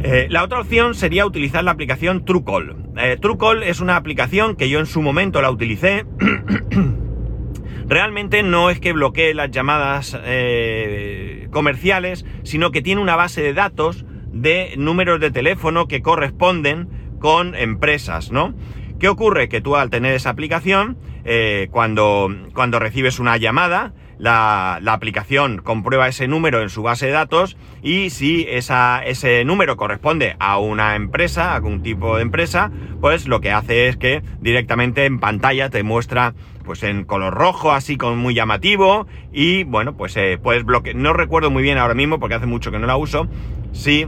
Eh, 0.00 0.28
la 0.30 0.44
otra 0.44 0.60
opción 0.60 0.94
sería 0.94 1.26
utilizar 1.26 1.64
la 1.64 1.72
aplicación 1.72 2.24
Truecaller. 2.24 2.76
Eh, 2.98 3.18
Truecaller 3.20 3.64
es 3.64 3.80
una 3.80 3.96
aplicación 3.96 4.54
que 4.54 4.68
yo 4.68 4.78
en 4.78 4.86
su 4.86 5.02
momento 5.02 5.42
la 5.42 5.50
utilicé. 5.50 6.06
Realmente 7.88 8.44
no 8.44 8.70
es 8.70 8.78
que 8.78 8.92
bloquee 8.92 9.34
las 9.34 9.50
llamadas 9.50 10.16
eh, 10.24 11.48
comerciales, 11.50 12.24
sino 12.44 12.70
que 12.70 12.80
tiene 12.80 13.00
una 13.00 13.16
base 13.16 13.42
de 13.42 13.54
datos 13.54 14.04
de 14.32 14.74
números 14.76 15.18
de 15.18 15.32
teléfono 15.32 15.88
que 15.88 16.00
corresponden 16.00 16.88
con 17.18 17.56
empresas, 17.56 18.30
¿no? 18.30 18.54
¿Qué 18.98 19.08
ocurre? 19.08 19.48
Que 19.48 19.60
tú 19.60 19.76
al 19.76 19.90
tener 19.90 20.14
esa 20.14 20.30
aplicación, 20.30 20.98
eh, 21.24 21.68
cuando, 21.70 22.34
cuando 22.52 22.80
recibes 22.80 23.20
una 23.20 23.36
llamada, 23.36 23.92
la, 24.18 24.80
la, 24.82 24.92
aplicación 24.92 25.58
comprueba 25.58 26.08
ese 26.08 26.26
número 26.26 26.60
en 26.62 26.70
su 26.70 26.82
base 26.82 27.06
de 27.06 27.12
datos 27.12 27.56
y 27.82 28.10
si 28.10 28.44
esa, 28.48 29.04
ese 29.04 29.44
número 29.44 29.76
corresponde 29.76 30.34
a 30.40 30.58
una 30.58 30.96
empresa, 30.96 31.52
a 31.52 31.56
algún 31.56 31.84
tipo 31.84 32.16
de 32.16 32.22
empresa, 32.22 32.72
pues 33.00 33.28
lo 33.28 33.40
que 33.40 33.52
hace 33.52 33.86
es 33.86 33.96
que 33.96 34.24
directamente 34.40 35.04
en 35.04 35.20
pantalla 35.20 35.70
te 35.70 35.84
muestra 35.84 36.34
pues 36.64 36.82
en 36.82 37.04
color 37.04 37.34
rojo, 37.34 37.70
así 37.70 37.96
como 37.96 38.16
muy 38.16 38.34
llamativo 38.34 39.06
y 39.32 39.62
bueno, 39.62 39.96
pues 39.96 40.16
eh, 40.16 40.38
puedes 40.42 40.64
bloquear, 40.64 40.96
no 40.96 41.12
recuerdo 41.12 41.50
muy 41.50 41.62
bien 41.62 41.78
ahora 41.78 41.94
mismo 41.94 42.18
porque 42.18 42.34
hace 42.34 42.46
mucho 42.46 42.72
que 42.72 42.80
no 42.80 42.86
la 42.88 42.96
uso, 42.96 43.28
si... 43.72 44.06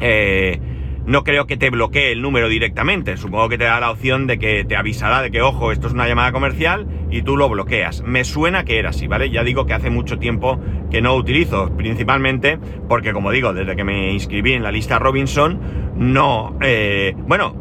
Eh, 0.00 0.60
no 1.06 1.24
creo 1.24 1.46
que 1.46 1.56
te 1.56 1.70
bloquee 1.70 2.12
el 2.12 2.22
número 2.22 2.48
directamente. 2.48 3.16
Supongo 3.16 3.48
que 3.48 3.58
te 3.58 3.64
da 3.64 3.80
la 3.80 3.90
opción 3.90 4.26
de 4.26 4.38
que 4.38 4.64
te 4.64 4.76
avisará 4.76 5.22
de 5.22 5.30
que, 5.30 5.42
ojo, 5.42 5.72
esto 5.72 5.88
es 5.88 5.92
una 5.92 6.06
llamada 6.06 6.32
comercial 6.32 6.86
y 7.10 7.22
tú 7.22 7.36
lo 7.36 7.48
bloqueas. 7.48 8.02
Me 8.02 8.24
suena 8.24 8.64
que 8.64 8.78
era 8.78 8.90
así, 8.90 9.06
¿vale? 9.06 9.30
Ya 9.30 9.44
digo 9.44 9.66
que 9.66 9.74
hace 9.74 9.90
mucho 9.90 10.18
tiempo 10.18 10.60
que 10.90 11.02
no 11.02 11.14
utilizo, 11.14 11.74
principalmente 11.76 12.58
porque, 12.88 13.12
como 13.12 13.30
digo, 13.30 13.52
desde 13.52 13.76
que 13.76 13.84
me 13.84 14.12
inscribí 14.12 14.52
en 14.52 14.62
la 14.62 14.72
lista 14.72 14.98
Robinson, 14.98 15.60
no... 15.96 16.56
Eh, 16.60 17.14
bueno... 17.26 17.56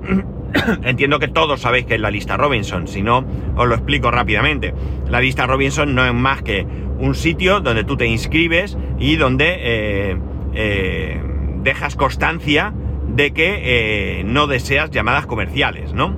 Entiendo 0.83 1.19
que 1.19 1.29
todos 1.29 1.62
sabéis 1.62 1.86
que 1.86 1.95
es 1.95 2.01
la 2.01 2.12
lista 2.12 2.36
Robinson, 2.36 2.86
si 2.86 3.01
no, 3.01 3.25
os 3.55 3.67
lo 3.67 3.74
explico 3.74 4.12
rápidamente. 4.12 4.74
La 5.10 5.21
lista 5.21 5.48
Robinson 5.48 5.95
no 5.95 6.05
es 6.05 6.13
más 6.13 6.41
que 6.41 6.67
un 7.00 7.15
sitio 7.15 7.62
donde 7.62 7.86
tú 7.86 7.95
te 7.95 8.05
inscribes 8.05 8.77
y 9.00 9.15
donde 9.15 9.55
eh, 9.60 10.17
eh, 10.53 11.21
dejas 11.63 11.95
constancia 11.95 12.74
de 13.15 13.32
que 13.32 14.20
eh, 14.20 14.24
no 14.24 14.48
deseas 14.48 14.89
llamadas 14.89 15.25
comerciales, 15.25 15.94
¿no? 15.94 16.15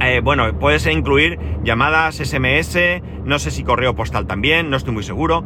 Eh, 0.00 0.20
bueno, 0.22 0.58
puedes 0.58 0.86
incluir 0.86 1.38
llamadas 1.62 2.16
SMS, 2.16 2.78
no 3.24 3.38
sé 3.38 3.50
si 3.50 3.62
correo 3.62 3.94
postal 3.94 4.26
también, 4.26 4.68
no 4.68 4.76
estoy 4.76 4.92
muy 4.92 5.04
seguro, 5.04 5.44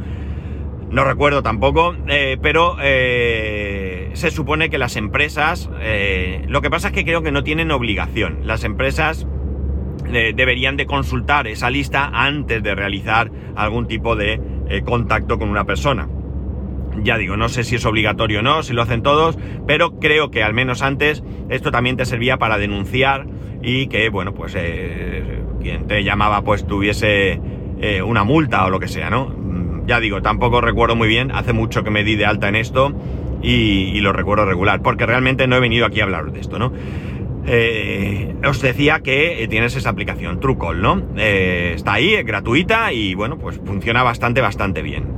no 0.91 1.05
recuerdo 1.05 1.43
tampoco, 1.43 1.95
eh, 2.09 2.39
pero 2.41 2.77
se 2.79 4.31
supone 4.31 4.71
que 4.71 4.79
las 4.79 4.97
empresas, 4.97 5.69
lo 6.47 6.63
que 6.63 6.71
pasa 6.71 6.89
es 6.89 6.95
que 6.95 7.05
creo 7.05 7.23
que 7.23 7.33
no 7.33 7.43
tienen 7.43 7.71
obligación, 7.71 8.39
las 8.45 8.65
empresas 8.65 9.27
deberían 10.05 10.77
de 10.77 10.87
consultar 10.87 11.49
esa 11.49 11.69
lista 11.69 12.11
antes 12.15 12.63
de 12.63 12.75
realizar 12.75 13.31
algún 13.57 13.87
tipo 13.87 14.17
de 14.17 14.41
contacto 14.87 15.39
con 15.39 15.51
una 15.51 15.65
persona. 15.65 16.09
Ya 17.03 17.19
digo, 17.19 17.37
no 17.37 17.49
sé 17.49 17.65
si 17.65 17.77
es 17.77 17.85
obligatorio 17.85 18.41
o 18.41 18.43
no, 18.43 18.63
si 18.63 18.73
lo 18.73 18.83
hacen 18.83 19.03
todos, 19.03 19.39
pero 19.67 19.99
creo 19.99 20.31
que 20.31 20.43
al 20.43 20.55
menos 20.55 20.83
antes 20.83 21.23
esto 21.49 21.71
también 21.71 21.97
te 21.97 22.05
servía 22.05 22.37
para 22.39 22.59
denunciar 22.59 23.27
y 23.63 23.89
que, 23.89 24.09
bueno, 24.09 24.35
pues 24.35 24.55
eh, 24.57 25.43
quien 25.61 25.87
te 25.87 26.05
llamaba 26.05 26.43
pues 26.43 26.67
tuviese 26.67 27.41
eh, 27.81 28.03
una 28.03 28.25
multa 28.25 28.65
o 28.65 28.71
lo 28.71 28.81
que 28.81 28.89
sea, 28.89 29.11
¿no? 29.11 29.27
Mm, 29.29 29.87
ya 29.87 30.01
digo, 30.01 30.23
tampoco 30.23 30.61
recuerdo 30.61 30.97
muy 30.97 31.09
bien, 31.09 31.31
hace 31.33 31.53
mucho 31.53 31.83
que 31.83 31.91
me 31.91 32.05
di 32.05 32.17
de 32.17 32.27
alta 32.27 32.49
en 32.49 32.57
esto 32.57 32.95
y, 33.43 34.01
lo 34.01 34.13
recuerdo 34.13 34.45
regular, 34.45 34.83
porque 34.83 35.07
realmente 35.07 35.47
no 35.47 35.57
he 35.57 35.61
venido 35.61 35.87
aquí 35.87 36.01
a 36.01 36.05
hablar 36.05 36.33
de 36.33 36.41
esto, 36.41 36.59
¿no? 36.59 36.73
Eh, 37.49 38.35
os 38.45 38.61
decía 38.61 39.01
que 39.01 39.47
tienes 39.49 39.77
esa 39.77 39.91
aplicación 39.91 40.41
Trucol, 40.41 40.83
¿no? 40.83 41.03
está 41.17 41.95
ahí, 41.95 42.15
es 42.15 42.25
gratuita 42.25 42.93
y 42.93 43.15
bueno, 43.15 43.39
pues 43.39 43.61
funciona 43.65 44.03
bastante, 44.03 44.41
bastante 44.41 44.83
bien. 44.83 45.16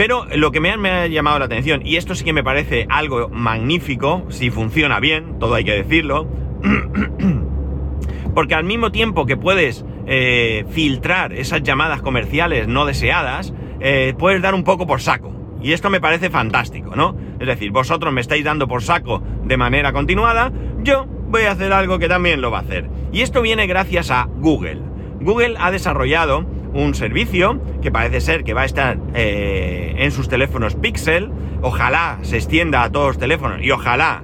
Pero 0.00 0.24
lo 0.34 0.50
que 0.50 0.60
me 0.60 0.70
ha, 0.70 1.06
llamado 1.08 1.38
la 1.40 1.44
atención, 1.44 1.82
y 1.84 1.96
esto 1.96 2.14
sí 2.14 2.24
que 2.24 2.32
me 2.32 2.42
parece 2.42 2.86
algo 2.88 3.28
magnífico, 3.28 4.24
si 4.30 4.50
funciona 4.50 4.98
bien, 4.98 5.38
todo 5.38 5.54
hay 5.54 5.64
que 5.64 5.74
decirlo, 5.74 6.26
porque 8.34 8.54
al 8.54 8.64
mismo 8.64 8.92
tiempo 8.92 9.26
que 9.26 9.36
puedes 9.36 9.84
eh, 10.06 10.64
filtrar 10.70 11.34
esas 11.34 11.62
llamadas 11.62 12.00
comerciales 12.00 12.66
no 12.66 12.86
deseadas, 12.86 13.52
eh, 13.80 14.14
puedes 14.18 14.40
dar 14.40 14.54
un 14.54 14.64
poco 14.64 14.86
por 14.86 15.02
saco. 15.02 15.34
Y 15.60 15.74
esto 15.74 15.90
me 15.90 16.00
parece 16.00 16.30
fantástico, 16.30 16.96
¿no? 16.96 17.14
Es 17.38 17.46
decir, 17.46 17.70
vosotros 17.70 18.10
me 18.10 18.22
estáis 18.22 18.42
dando 18.42 18.66
por 18.68 18.82
saco 18.82 19.22
de 19.44 19.58
manera 19.58 19.92
continuada, 19.92 20.50
yo 20.82 21.04
voy 21.04 21.42
a 21.42 21.50
hacer 21.50 21.74
algo 21.74 21.98
que 21.98 22.08
también 22.08 22.40
lo 22.40 22.50
va 22.50 22.60
a 22.60 22.62
hacer. 22.62 22.88
Y 23.12 23.20
esto 23.20 23.42
viene 23.42 23.66
gracias 23.66 24.10
a 24.10 24.30
Google. 24.36 24.80
Google 25.20 25.56
ha 25.58 25.70
desarrollado 25.70 26.46
un 26.72 26.94
servicio 26.94 27.60
que 27.82 27.90
parece 27.90 28.20
ser 28.20 28.44
que 28.44 28.54
va 28.54 28.62
a 28.62 28.66
estar 28.66 28.98
eh, 29.14 29.94
en 29.98 30.10
sus 30.10 30.28
teléfonos 30.28 30.74
Pixel. 30.74 31.30
Ojalá 31.62 32.18
se 32.22 32.36
extienda 32.36 32.82
a 32.82 32.90
todos 32.90 33.08
los 33.08 33.18
teléfonos 33.18 33.60
y 33.62 33.70
ojalá 33.70 34.22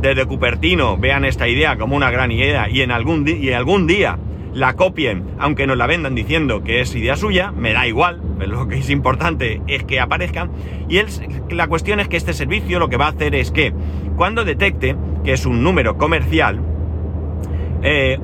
desde 0.00 0.26
Cupertino 0.26 0.96
vean 0.96 1.24
esta 1.24 1.48
idea 1.48 1.76
como 1.76 1.96
una 1.96 2.10
gran 2.10 2.30
idea 2.30 2.68
y 2.68 2.82
en 2.82 2.92
algún, 2.92 3.26
y 3.26 3.50
algún 3.50 3.86
día 3.86 4.18
la 4.54 4.74
copien, 4.74 5.24
aunque 5.38 5.66
nos 5.66 5.76
la 5.76 5.86
vendan 5.86 6.14
diciendo 6.14 6.62
que 6.62 6.80
es 6.80 6.94
idea 6.94 7.16
suya, 7.16 7.52
me 7.52 7.72
da 7.72 7.86
igual, 7.86 8.20
lo 8.46 8.66
que 8.66 8.78
es 8.78 8.90
importante 8.90 9.60
es 9.66 9.84
que 9.84 10.00
aparezcan. 10.00 10.50
Y 10.88 11.00
la 11.54 11.68
cuestión 11.68 12.00
es 12.00 12.08
que 12.08 12.16
este 12.16 12.32
servicio 12.32 12.78
lo 12.78 12.88
que 12.88 12.96
va 12.96 13.06
a 13.06 13.10
hacer 13.10 13.34
es 13.34 13.50
que 13.50 13.72
cuando 14.16 14.44
detecte 14.44 14.96
que 15.24 15.32
es 15.32 15.46
un 15.46 15.62
número 15.62 15.96
comercial, 15.96 16.60
eh, 17.82 18.18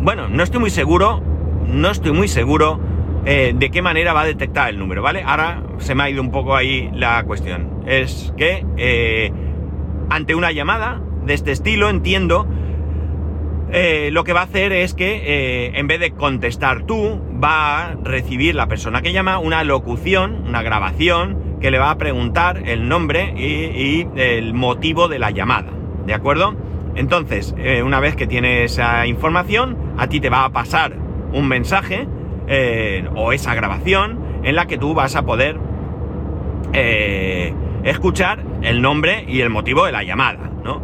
bueno, 0.00 0.28
no 0.28 0.42
estoy 0.42 0.60
muy 0.60 0.70
seguro 0.70 1.22
no 1.68 1.90
estoy 1.90 2.12
muy 2.12 2.28
seguro 2.28 2.80
eh, 3.28 3.54
de 3.56 3.70
qué 3.70 3.82
manera 3.82 4.12
va 4.12 4.20
a 4.20 4.24
detectar 4.24 4.70
el 4.70 4.78
número, 4.78 5.02
¿vale? 5.02 5.24
Ahora 5.26 5.60
se 5.78 5.96
me 5.96 6.04
ha 6.04 6.10
ido 6.10 6.22
un 6.22 6.30
poco 6.30 6.54
ahí 6.54 6.90
la 6.94 7.24
cuestión. 7.24 7.82
Es 7.84 8.32
que 8.36 8.64
eh, 8.76 9.32
ante 10.08 10.36
una 10.36 10.52
llamada 10.52 11.02
de 11.24 11.34
este 11.34 11.50
estilo, 11.50 11.90
entiendo, 11.90 12.46
eh, 13.72 14.10
lo 14.12 14.22
que 14.22 14.32
va 14.32 14.42
a 14.42 14.44
hacer 14.44 14.72
es 14.72 14.94
que 14.94 15.72
en 15.74 15.88
vez 15.88 15.98
de 15.98 16.12
contestar 16.12 16.84
tú, 16.84 17.20
va 17.42 17.88
a 17.88 17.94
recibir 17.96 18.54
la 18.54 18.68
persona 18.68 19.02
que 19.02 19.12
llama 19.12 19.40
una 19.40 19.64
locución, 19.64 20.44
una 20.46 20.62
grabación 20.62 21.58
que 21.60 21.72
le 21.72 21.80
va 21.80 21.90
a 21.90 21.98
preguntar 21.98 22.62
el 22.64 22.88
nombre 22.88 23.34
y, 23.36 24.06
el 24.14 24.54
motivo 24.54 25.08
de 25.08 25.18
la 25.18 25.32
llamada, 25.32 25.72
¿de 26.06 26.14
acuerdo? 26.14 26.54
Entonces, 26.94 27.56
una 27.84 27.98
vez 27.98 28.14
que 28.14 28.28
tiene 28.28 28.62
esa 28.62 29.06
información, 29.06 29.76
a 29.98 30.06
ti 30.06 30.20
te 30.20 30.30
va 30.30 30.44
a 30.44 30.50
pasar 30.50 31.05
un 31.36 31.48
mensaje 31.48 32.08
eh, 32.48 33.04
o 33.14 33.32
esa 33.32 33.54
grabación 33.54 34.18
en 34.42 34.56
la 34.56 34.66
que 34.66 34.78
tú 34.78 34.94
vas 34.94 35.16
a 35.16 35.22
poder 35.24 35.58
eh, 36.72 37.52
escuchar 37.84 38.42
el 38.62 38.80
nombre 38.80 39.24
y 39.28 39.40
el 39.42 39.50
motivo 39.50 39.84
de 39.84 39.92
la 39.92 40.02
llamada, 40.02 40.50
¿no? 40.64 40.80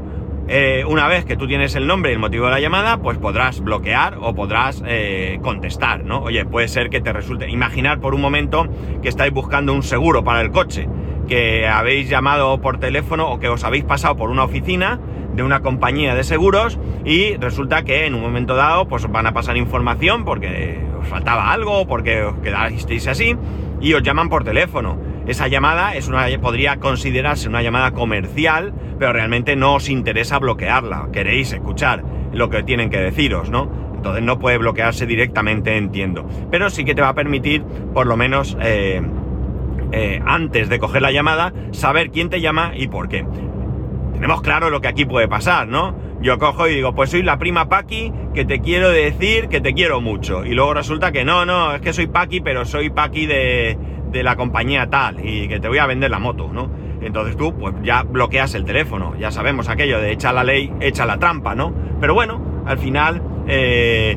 Eh, 0.49 0.85
una 0.87 1.07
vez 1.09 1.25
que 1.25 1.37
tú 1.37 1.47
tienes 1.47 1.75
el 1.77 1.87
nombre 1.87 2.11
y 2.11 2.15
el 2.15 2.19
motivo 2.19 2.47
de 2.47 2.51
la 2.51 2.61
llamada, 2.61 2.99
pues 2.99 3.17
podrás 3.17 3.61
bloquear 3.61 4.19
o 4.21 4.35
podrás 4.35 4.83
contestar, 5.41 6.05
¿no? 6.05 6.23
Oye, 6.23 6.45
puede 6.45 6.69
ser 6.69 6.91
que 6.91 7.01
te 7.01 7.13
resulte. 7.13 7.49
Imaginar 7.49 8.01
por 8.01 8.15
un 8.15 8.21
momento 8.21 8.67
que 9.01 9.09
estáis 9.09 9.33
buscando 9.33 9.73
un 9.73 9.83
seguro 9.83 10.25
para 10.25 10.41
el 10.43 10.51
coche, 10.51 10.89
que 11.29 11.67
habéis 11.67 12.11
llamado 12.11 12.61
por 12.61 12.79
teléfono 12.79 13.31
o 13.31 13.39
que 13.39 13.49
os 13.49 13.65
habéis 13.65 13.85
pasado 13.85 14.17
por 14.17 14.31
una 14.31 14.45
oficina 14.45 15.01
de 15.35 15.43
una 15.43 15.61
compañía 15.61 16.15
de 16.15 16.25
seguros 16.25 16.79
y 17.05 17.37
resulta 17.37 17.83
que 17.83 18.07
en 18.07 18.15
un 18.15 18.23
momento 18.23 18.55
dado 18.55 18.87
pues 18.87 19.11
van 19.11 19.27
a 19.27 19.33
pasar 19.33 19.57
información 19.57 20.25
porque 20.25 20.81
os 21.01 21.09
faltaba 21.09 21.53
algo, 21.53 21.87
porque 21.87 22.23
os 22.23 22.39
quedasteis 22.39 23.07
así 23.07 23.37
y 23.81 23.95
os 23.95 24.03
llaman 24.03 24.29
por 24.29 24.45
teléfono 24.45 25.13
esa 25.27 25.47
llamada 25.47 25.95
es 25.95 26.09
una, 26.09 26.27
podría 26.41 26.79
considerarse 26.79 27.49
una 27.49 27.63
llamada 27.63 27.93
comercial, 27.93 28.73
pero 28.99 29.13
realmente 29.13 29.55
no 29.55 29.75
os 29.75 29.89
interesa 29.89 30.39
bloquearla. 30.39 31.11
Queréis 31.13 31.53
escuchar 31.53 32.03
lo 32.33 32.51
que 32.51 32.65
tienen 32.65 32.91
que 32.91 32.99
deciros, 32.99 33.49
¿no? 33.49 33.71
Entonces 33.95 34.25
no 34.25 34.41
puede 34.41 34.59
bloquearse 34.59 35.07
directamente, 35.07 35.77
entiendo. 35.77 36.27
Pero 36.51 36.71
sí 36.71 36.85
que 36.85 36.97
te 36.97 37.03
va 37.03 37.11
a 37.11 37.15
permitir, 37.15 37.63
por 37.95 38.09
lo 38.09 38.17
menos 38.17 38.57
eh, 38.61 39.01
eh, 39.93 40.21
antes 40.27 40.69
de 40.69 40.81
coger 40.81 41.03
la 41.03 41.13
llamada, 41.13 41.53
saber 41.71 42.11
quién 42.11 42.29
te 42.29 42.41
llama 42.41 42.73
y 42.75 42.89
por 42.89 43.09
qué. 43.09 43.25
Tenemos 44.23 44.41
claro 44.41 44.71
lo 44.71 44.81
que 44.81 44.87
aquí 44.87 45.05
puede 45.05 45.27
pasar, 45.27 45.67
¿no? 45.67 45.97
Yo 46.21 46.39
cojo 46.39 46.69
y 46.69 46.75
digo, 46.77 46.95
pues 46.95 47.11
soy 47.11 47.25
la 47.25 47.41
prima 47.41 47.69
Paqui 47.69 48.13
que 48.33 48.45
te 48.45 48.61
quiero 48.61 48.89
decir 48.89 49.49
que 49.49 49.61
te 49.61 49.75
quiero 49.75 50.01
mucho. 50.01 50.45
Y 50.45 50.55
luego 50.55 50.75
resulta 50.75 51.11
que 51.11 51.25
no, 51.25 51.45
no, 51.45 51.75
es 51.75 51.81
que 51.81 51.93
soy 51.93 52.07
Paqui, 52.07 52.41
pero 52.41 52.65
soy 52.65 52.91
Paqui 52.91 53.27
de, 53.27 53.77
de 54.13 54.23
la 54.23 54.37
compañía 54.37 54.89
tal 54.89 55.27
y 55.27 55.49
que 55.49 55.59
te 55.59 55.67
voy 55.67 55.79
a 55.79 55.87
vender 55.87 56.13
la 56.13 56.21
moto, 56.21 56.49
¿no? 56.53 56.71
Entonces 57.01 57.37
tú, 57.37 57.53
pues 57.59 57.75
ya 57.83 58.05
bloqueas 58.05 58.55
el 58.55 58.65
teléfono, 58.65 59.17
ya 59.19 59.33
sabemos 59.33 59.69
aquello 59.69 59.99
de 59.99 60.13
echa 60.13 60.33
la 60.33 60.45
ley, 60.45 60.73
echa 60.79 61.05
la 61.05 61.19
trampa, 61.19 61.57
¿no? 61.57 61.75
Pero 62.01 62.15
bueno, 62.15 62.63
al 62.65 62.79
final, 62.79 63.21
eh, 63.49 64.17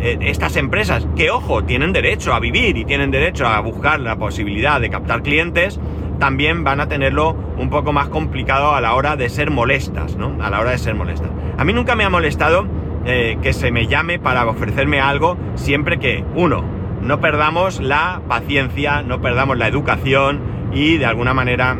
estas 0.00 0.56
empresas, 0.56 1.06
que 1.16 1.30
ojo, 1.30 1.64
tienen 1.64 1.92
derecho 1.92 2.34
a 2.34 2.40
vivir 2.40 2.76
y 2.76 2.84
tienen 2.84 3.10
derecho 3.10 3.46
a 3.46 3.58
buscar 3.60 3.98
la 4.00 4.16
posibilidad 4.16 4.80
de 4.80 4.90
captar 4.90 5.22
clientes, 5.22 5.80
también 6.18 6.64
van 6.64 6.80
a 6.80 6.88
tenerlo 6.88 7.36
un 7.58 7.70
poco 7.70 7.92
más 7.92 8.08
complicado 8.08 8.74
a 8.74 8.80
la 8.80 8.94
hora 8.94 9.16
de 9.16 9.28
ser 9.28 9.50
molestas, 9.50 10.16
¿no? 10.16 10.36
A 10.40 10.50
la 10.50 10.60
hora 10.60 10.70
de 10.70 10.78
ser 10.78 10.94
molestas. 10.94 11.30
A 11.58 11.64
mí 11.64 11.72
nunca 11.72 11.94
me 11.94 12.04
ha 12.04 12.10
molestado 12.10 12.66
eh, 13.04 13.38
que 13.42 13.52
se 13.52 13.70
me 13.70 13.86
llame 13.86 14.18
para 14.18 14.46
ofrecerme 14.46 15.00
algo 15.00 15.36
siempre 15.54 15.98
que, 15.98 16.24
uno, 16.34 16.64
no 17.02 17.20
perdamos 17.20 17.80
la 17.80 18.20
paciencia, 18.26 19.02
no 19.02 19.20
perdamos 19.20 19.56
la 19.56 19.68
educación 19.68 20.40
y 20.72 20.96
de 20.96 21.06
alguna 21.06 21.32
manera, 21.32 21.76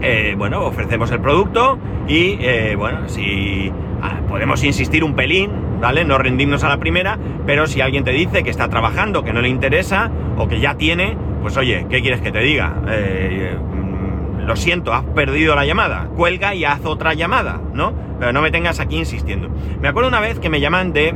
eh, 0.00 0.34
bueno, 0.36 0.64
ofrecemos 0.64 1.10
el 1.12 1.20
producto 1.20 1.78
y, 2.08 2.38
eh, 2.40 2.74
bueno, 2.76 3.08
si 3.08 3.70
ah, 4.02 4.20
podemos 4.28 4.64
insistir 4.64 5.04
un 5.04 5.14
pelín, 5.14 5.50
¿vale? 5.80 6.04
No 6.04 6.18
rendirnos 6.18 6.64
a 6.64 6.68
la 6.68 6.78
primera, 6.78 7.18
pero 7.46 7.66
si 7.66 7.80
alguien 7.80 8.04
te 8.04 8.12
dice 8.12 8.42
que 8.42 8.50
está 8.50 8.68
trabajando, 8.68 9.24
que 9.24 9.32
no 9.32 9.40
le 9.40 9.48
interesa 9.48 10.10
o 10.36 10.48
que 10.48 10.60
ya 10.60 10.76
tiene, 10.76 11.16
pues 11.42 11.56
oye, 11.56 11.86
¿qué 11.88 12.00
quieres 12.02 12.20
que 12.20 12.32
te 12.32 12.40
diga? 12.40 12.74
Eh, 12.88 13.56
mm, 13.56 14.46
lo 14.46 14.56
siento, 14.56 14.92
has 14.92 15.04
perdido 15.04 15.54
la 15.54 15.64
llamada. 15.64 16.08
Cuelga 16.16 16.54
y 16.54 16.64
haz 16.64 16.84
otra 16.84 17.14
llamada, 17.14 17.60
¿no? 17.72 17.92
Pero 18.18 18.32
no 18.32 18.42
me 18.42 18.50
tengas 18.50 18.80
aquí 18.80 18.96
insistiendo. 18.96 19.48
Me 19.80 19.88
acuerdo 19.88 20.08
una 20.08 20.20
vez 20.20 20.38
que 20.38 20.50
me 20.50 20.60
llaman 20.60 20.92
de, 20.92 21.14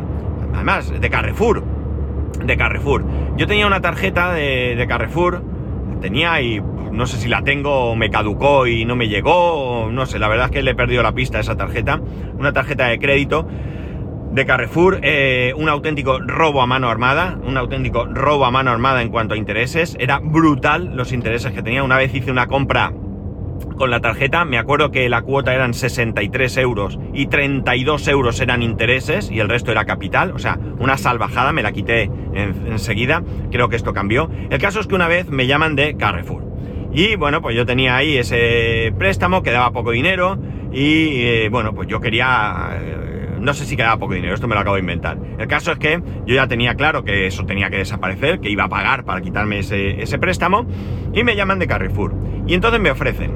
además, 0.55 0.93
de 1.01 1.11
Carrefour 1.11 1.75
de 2.43 2.57
Carrefour. 2.57 3.05
Yo 3.37 3.47
tenía 3.47 3.67
una 3.67 3.81
tarjeta 3.81 4.33
de, 4.33 4.85
Carrefour, 4.89 5.43
tenía 6.01 6.41
y 6.41 6.61
no 6.61 7.07
sé 7.07 7.17
si 7.17 7.29
la 7.29 7.43
tengo 7.43 7.97
me 7.97 8.11
caducó 8.11 8.67
y 8.67 8.85
no 8.85 8.97
me 8.97 9.09
llegó, 9.09 9.89
no 9.91 10.07
sé, 10.07 10.19
la 10.19 10.29
verdad 10.29 10.47
es 10.47 10.53
que 10.53 10.63
le 10.63 10.73
he 10.73 10.75
perdido 10.75 11.03
la 11.03 11.13
pista 11.13 11.41
esa 11.41 11.57
tarjeta, 11.57 12.01
una 12.39 12.53
tarjeta 12.53 12.87
de 12.87 12.99
crédito 12.99 13.49
de 14.35 14.47
Carrefour, 14.47 14.99
eh, 15.03 15.53
un 15.57 15.69
auténtico 15.69 16.19
robo 16.19 16.61
a 16.61 16.67
mano 16.67 16.91
armada, 16.91 17.39
un 17.47 17.57
auténtico 17.57 18.05
robo 18.07 18.45
a 18.45 18.51
mano 18.51 18.73
armada 18.73 19.01
en 19.01 19.09
cuanto 19.09 19.35
a 19.35 19.37
intereses, 19.37 19.97
era 20.01 20.19
brutal 20.19 20.97
los 20.97 21.13
intereses 21.13 21.53
que 21.53 21.63
tenía, 21.63 21.85
una 21.85 21.97
vez 21.97 22.13
hice 22.13 22.33
una 22.33 22.49
compra 22.49 22.93
con 23.77 23.91
la 23.91 24.01
tarjeta, 24.01 24.45
me 24.45 24.59
acuerdo 24.59 24.91
que 24.91 25.09
la 25.09 25.23
cuota 25.23 25.55
eran 25.55 25.73
63 25.73 26.57
euros 26.57 26.99
y 27.13 27.27
32 27.27 28.09
euros 28.09 28.41
eran 28.41 28.63
intereses 28.63 29.31
y 29.31 29.39
el 29.39 29.49
resto 29.49 29.71
era 29.71 29.85
capital, 29.85 30.33
o 30.33 30.41
sea, 30.41 30.59
una 30.81 30.99
salvajada, 30.99 31.53
me 31.53 31.63
la 31.63 31.71
quité 31.71 32.11
enseguida, 32.35 33.23
creo 33.53 33.69
que 33.69 33.77
esto 33.77 33.93
cambió. 33.93 34.29
El 34.51 34.59
caso 34.59 34.81
es 34.81 34.89
que 34.89 34.97
una 34.97 35.07
vez 35.07 35.29
me 35.29 35.47
llaman 35.47 35.77
de 35.77 35.97
Carrefour. 35.97 36.43
Y 36.93 37.15
bueno, 37.15 37.41
pues 37.41 37.57
yo 37.57 37.67
tenía 37.67 37.97
ahí 37.97 38.17
ese 38.17 38.93
préstamo, 38.99 39.45
quedaba 39.45 39.71
poco 39.71 39.93
dinero 39.93 40.39
y 40.73 41.23
eh, 41.23 41.49
bueno, 41.51 41.73
pues 41.73 41.87
yo 41.87 42.01
quería... 42.01 43.04
No 43.45 43.53
sé 43.53 43.67
si 43.67 43.77
quedaba 43.77 43.99
poco 43.99 44.15
dinero, 44.15 44.33
esto 44.35 44.49
me 44.49 44.55
lo 44.55 44.63
acabo 44.63 44.77
de 44.77 44.81
inventar. 44.81 45.19
El 45.39 45.47
caso 45.47 45.71
es 45.71 45.79
que 45.79 46.03
yo 46.25 46.35
ya 46.35 46.49
tenía 46.49 46.77
claro 46.77 47.05
que 47.05 47.27
eso 47.27 47.45
tenía 47.45 47.69
que 47.69 47.77
desaparecer, 47.77 48.41
que 48.41 48.49
iba 48.49 48.65
a 48.65 48.69
pagar 48.71 49.05
para 49.05 49.21
quitarme 49.21 49.59
ese, 49.59 50.03
ese 50.03 50.19
préstamo 50.19 50.67
y 51.13 51.25
me 51.25 51.37
llaman 51.37 51.59
de 51.59 51.67
Carrefour. 51.67 52.15
Y 52.47 52.55
entonces 52.55 52.81
me 52.81 52.91
ofrecen 52.91 53.33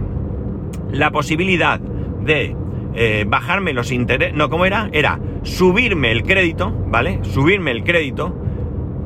la 0.90 1.10
posibilidad 1.10 1.78
de 1.78 2.56
eh, 2.94 3.26
bajarme 3.28 3.74
los 3.74 3.92
intereses, 3.92 4.34
no, 4.34 4.48
¿cómo 4.48 4.64
era? 4.64 4.88
Era 4.92 5.20
subirme 5.42 6.10
el 6.10 6.22
crédito, 6.22 6.72
¿vale? 6.86 7.18
Subirme 7.22 7.70
el 7.70 7.84
crédito, 7.84 8.34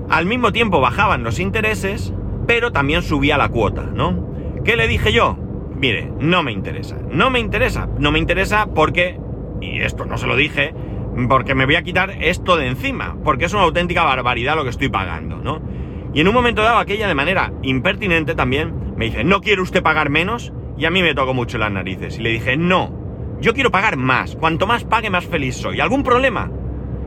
al 0.08 0.26
mismo 0.26 0.52
tiempo 0.52 0.80
bajaban 0.80 1.24
los 1.24 1.40
intereses, 1.40 2.14
pero 2.46 2.70
también 2.70 3.02
subía 3.02 3.36
la 3.36 3.48
cuota, 3.48 3.82
¿no? 3.92 4.34
¿Qué 4.64 4.76
le 4.76 4.86
dije 4.86 5.12
yo? 5.12 5.36
Mire, 5.74 6.12
no 6.20 6.44
me 6.44 6.52
interesa, 6.52 6.96
no 7.10 7.28
me 7.28 7.40
interesa, 7.40 7.88
no 7.98 8.12
me 8.12 8.20
interesa 8.20 8.68
porque, 8.72 9.18
y 9.60 9.80
esto 9.80 10.04
no 10.04 10.16
se 10.16 10.28
lo 10.28 10.36
dije, 10.36 10.72
porque 11.28 11.54
me 11.54 11.66
voy 11.66 11.76
a 11.76 11.82
quitar 11.82 12.10
esto 12.20 12.56
de 12.56 12.68
encima, 12.68 13.16
porque 13.22 13.44
es 13.44 13.54
una 13.54 13.62
auténtica 13.62 14.04
barbaridad 14.04 14.56
lo 14.56 14.64
que 14.64 14.70
estoy 14.70 14.88
pagando, 14.88 15.36
¿no? 15.36 15.60
Y 16.14 16.20
en 16.20 16.28
un 16.28 16.34
momento 16.34 16.62
dado 16.62 16.78
aquella 16.78 17.08
de 17.08 17.14
manera 17.14 17.52
impertinente 17.62 18.34
también 18.34 18.94
me 18.96 19.06
dice, 19.06 19.24
¿no 19.24 19.40
quiere 19.40 19.62
usted 19.62 19.82
pagar 19.82 20.10
menos? 20.10 20.52
Y 20.76 20.84
a 20.84 20.90
mí 20.90 21.02
me 21.02 21.14
tocó 21.14 21.32
mucho 21.34 21.58
las 21.58 21.72
narices. 21.72 22.18
Y 22.18 22.22
le 22.22 22.30
dije, 22.30 22.56
no, 22.56 22.92
yo 23.40 23.54
quiero 23.54 23.70
pagar 23.70 23.96
más. 23.96 24.36
Cuanto 24.36 24.66
más 24.66 24.84
pague, 24.84 25.10
más 25.10 25.24
feliz 25.24 25.56
soy. 25.56 25.80
¿Algún 25.80 26.02
problema? 26.02 26.50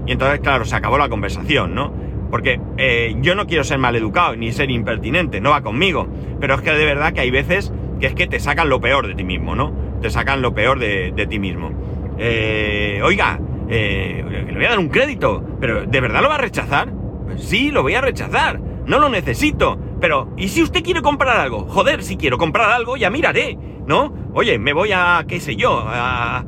Y 0.08 0.12
entonces, 0.12 0.40
claro, 0.40 0.66
se 0.66 0.76
acabó 0.76 0.98
la 0.98 1.10
conversación, 1.10 1.76
¿no? 1.76 1.94
Porque 2.30 2.60
eh, 2.78 3.16
yo 3.22 3.36
no 3.36 3.48
quiero 3.48 3.64
ser 3.64 3.78
maleducado 3.78 4.36
ni 4.36 4.52
ser 4.52 4.72
impertinente, 4.72 5.40
no 5.40 5.52
va 5.52 5.62
conmigo. 5.62 6.08
Pero 6.40 6.56
es 6.56 6.62
que 6.62 6.72
de 6.72 6.86
verdad 6.86 7.14
que 7.14 7.22
hay 7.22 7.32
veces 7.32 7.72
que 8.00 8.08
es 8.08 8.16
que 8.16 8.28
te 8.28 8.40
sacan 8.40 8.70
lo 8.70 8.82
peor 8.82 9.08
de 9.08 9.16
ti 9.16 9.24
mismo, 9.24 9.56
¿no? 9.56 9.74
Te 10.02 10.10
sacan 10.10 10.42
lo 10.42 10.54
peor 10.54 10.80
de, 10.80 11.28
ti 11.30 11.40
mismo. 11.40 11.72
Eh, 12.18 13.00
oiga, 13.04 13.40
eh, 13.70 14.24
le 14.48 14.54
voy 14.54 14.66
a 14.66 14.70
dar 14.70 14.80
un 14.80 14.90
crédito, 14.90 15.44
pero 15.60 15.86
¿de 15.86 16.02
verdad 16.02 16.22
lo 16.22 16.30
va 16.30 16.36
a 16.36 16.40
rechazar? 16.40 16.92
Pues 17.26 17.44
sí, 17.44 17.72
lo 17.72 17.82
voy 17.82 17.96
a 17.96 18.02
rechazar. 18.02 18.60
No 18.86 19.00
lo 19.00 19.10
necesito. 19.10 19.80
Pero, 20.00 20.34
¿y 20.38 20.50
si 20.50 20.62
usted 20.62 20.84
quiere 20.84 21.02
comprar 21.02 21.38
algo? 21.38 21.66
Joder, 21.68 22.04
si 22.04 22.18
quiero 22.18 22.38
comprar 22.38 22.70
algo, 22.70 22.98
ya 22.98 23.10
miraré, 23.10 23.58
¿no? 23.88 24.14
Oye, 24.34 24.60
me 24.60 24.74
voy 24.74 24.92
a, 24.94 25.26
qué 25.28 25.40
sé 25.40 25.56
yo, 25.56 25.84
a, 25.88 26.46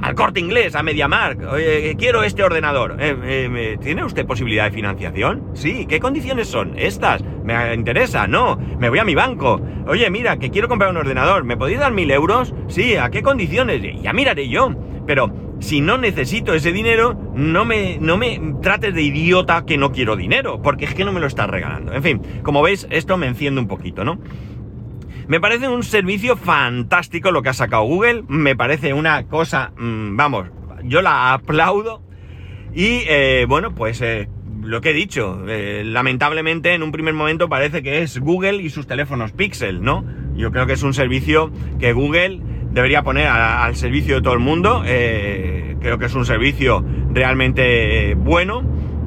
al 0.00 0.14
corte 0.16 0.40
inglés, 0.40 0.74
a 0.74 0.82
MediaMark. 0.82 1.52
Oye, 1.52 1.94
quiero 1.96 2.24
este 2.24 2.42
ordenador. 2.42 2.96
Eh, 2.98 3.16
eh, 3.24 3.78
¿Tiene 3.80 4.04
usted 4.04 4.26
posibilidad 4.26 4.64
de 4.64 4.72
financiación? 4.72 5.50
Sí, 5.54 5.86
¿qué 5.86 6.00
condiciones 6.00 6.48
son? 6.48 6.72
Estas. 6.76 7.22
¿Me 7.44 7.74
interesa? 7.74 8.26
No. 8.26 8.56
Me 8.56 8.88
voy 8.88 8.98
a 8.98 9.04
mi 9.04 9.14
banco. 9.14 9.60
Oye, 9.86 10.10
mira, 10.10 10.38
que 10.38 10.50
quiero 10.50 10.66
comprar 10.66 10.90
un 10.90 10.96
ordenador. 10.96 11.44
¿Me 11.44 11.56
podéis 11.56 11.78
dar 11.78 11.92
mil 11.92 12.10
euros? 12.10 12.52
Sí, 12.66 12.96
¿a 12.96 13.10
qué 13.10 13.22
condiciones? 13.22 13.80
Ya 14.02 14.12
miraré 14.12 14.48
yo. 14.48 14.74
Pero 15.06 15.30
si 15.62 15.80
no 15.80 15.96
necesito 15.96 16.54
ese 16.54 16.72
dinero, 16.72 17.18
no 17.34 17.64
me, 17.64 17.98
no 18.00 18.16
me 18.16 18.40
trates 18.60 18.94
de 18.94 19.02
idiota 19.02 19.64
que 19.64 19.78
no 19.78 19.92
quiero 19.92 20.16
dinero, 20.16 20.60
porque 20.60 20.84
es 20.84 20.94
que 20.94 21.04
no 21.04 21.12
me 21.12 21.20
lo 21.20 21.26
estás 21.26 21.48
regalando. 21.48 21.92
En 21.92 22.02
fin, 22.02 22.22
como 22.42 22.62
veis, 22.62 22.86
esto 22.90 23.16
me 23.16 23.26
enciende 23.26 23.60
un 23.60 23.68
poquito, 23.68 24.04
¿no? 24.04 24.18
Me 25.28 25.40
parece 25.40 25.68
un 25.68 25.84
servicio 25.84 26.36
fantástico 26.36 27.30
lo 27.30 27.42
que 27.42 27.50
ha 27.50 27.54
sacado 27.54 27.84
Google, 27.84 28.24
me 28.28 28.56
parece 28.56 28.92
una 28.92 29.24
cosa, 29.28 29.72
mm, 29.78 30.16
vamos, 30.16 30.48
yo 30.84 31.00
la 31.00 31.32
aplaudo 31.32 32.02
y 32.74 33.04
eh, 33.06 33.46
bueno, 33.48 33.74
pues 33.74 34.00
eh, 34.02 34.28
lo 34.62 34.80
que 34.80 34.90
he 34.90 34.94
dicho, 34.94 35.44
eh, 35.48 35.84
lamentablemente 35.84 36.74
en 36.74 36.82
un 36.82 36.90
primer 36.90 37.14
momento 37.14 37.48
parece 37.48 37.82
que 37.82 38.02
es 38.02 38.18
Google 38.18 38.62
y 38.62 38.70
sus 38.70 38.86
teléfonos 38.86 39.32
Pixel, 39.32 39.82
¿no? 39.82 40.04
Yo 40.34 40.50
creo 40.50 40.66
que 40.66 40.72
es 40.72 40.82
un 40.82 40.94
servicio 40.94 41.52
que 41.78 41.92
Google 41.92 42.40
debería 42.72 43.02
poner 43.02 43.26
al 43.26 43.76
servicio 43.76 44.16
de 44.16 44.22
todo 44.22 44.34
el 44.34 44.40
mundo. 44.40 44.82
Creo 45.82 45.98
que 45.98 46.06
es 46.06 46.14
un 46.14 46.24
servicio 46.24 46.84
realmente 47.12 48.14
bueno. 48.14 48.62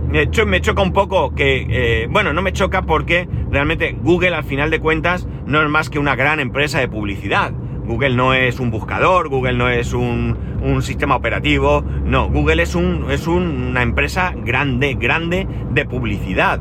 Me, 0.07 0.27
me 0.45 0.61
choca 0.61 0.81
un 0.81 0.93
poco 0.93 1.33
que, 1.33 1.65
eh, 1.69 2.07
bueno, 2.09 2.31
no 2.31 2.41
me 2.41 2.53
choca 2.53 2.83
porque 2.83 3.27
realmente 3.49 3.97
Google 4.01 4.35
al 4.35 4.43
final 4.43 4.69
de 4.69 4.79
cuentas 4.79 5.27
no 5.45 5.61
es 5.61 5.69
más 5.69 5.89
que 5.89 5.99
una 5.99 6.15
gran 6.15 6.39
empresa 6.39 6.79
de 6.79 6.87
publicidad. 6.87 7.51
Google 7.85 8.15
no 8.15 8.33
es 8.33 8.59
un 8.59 8.71
buscador, 8.71 9.29
Google 9.29 9.53
no 9.53 9.69
es 9.69 9.93
un, 9.93 10.37
un 10.61 10.81
sistema 10.81 11.15
operativo, 11.15 11.83
no, 12.03 12.29
Google 12.29 12.63
es, 12.63 12.75
un, 12.75 13.05
es 13.11 13.27
una 13.27 13.83
empresa 13.83 14.33
grande, 14.35 14.95
grande 14.95 15.47
de 15.71 15.85
publicidad. 15.85 16.59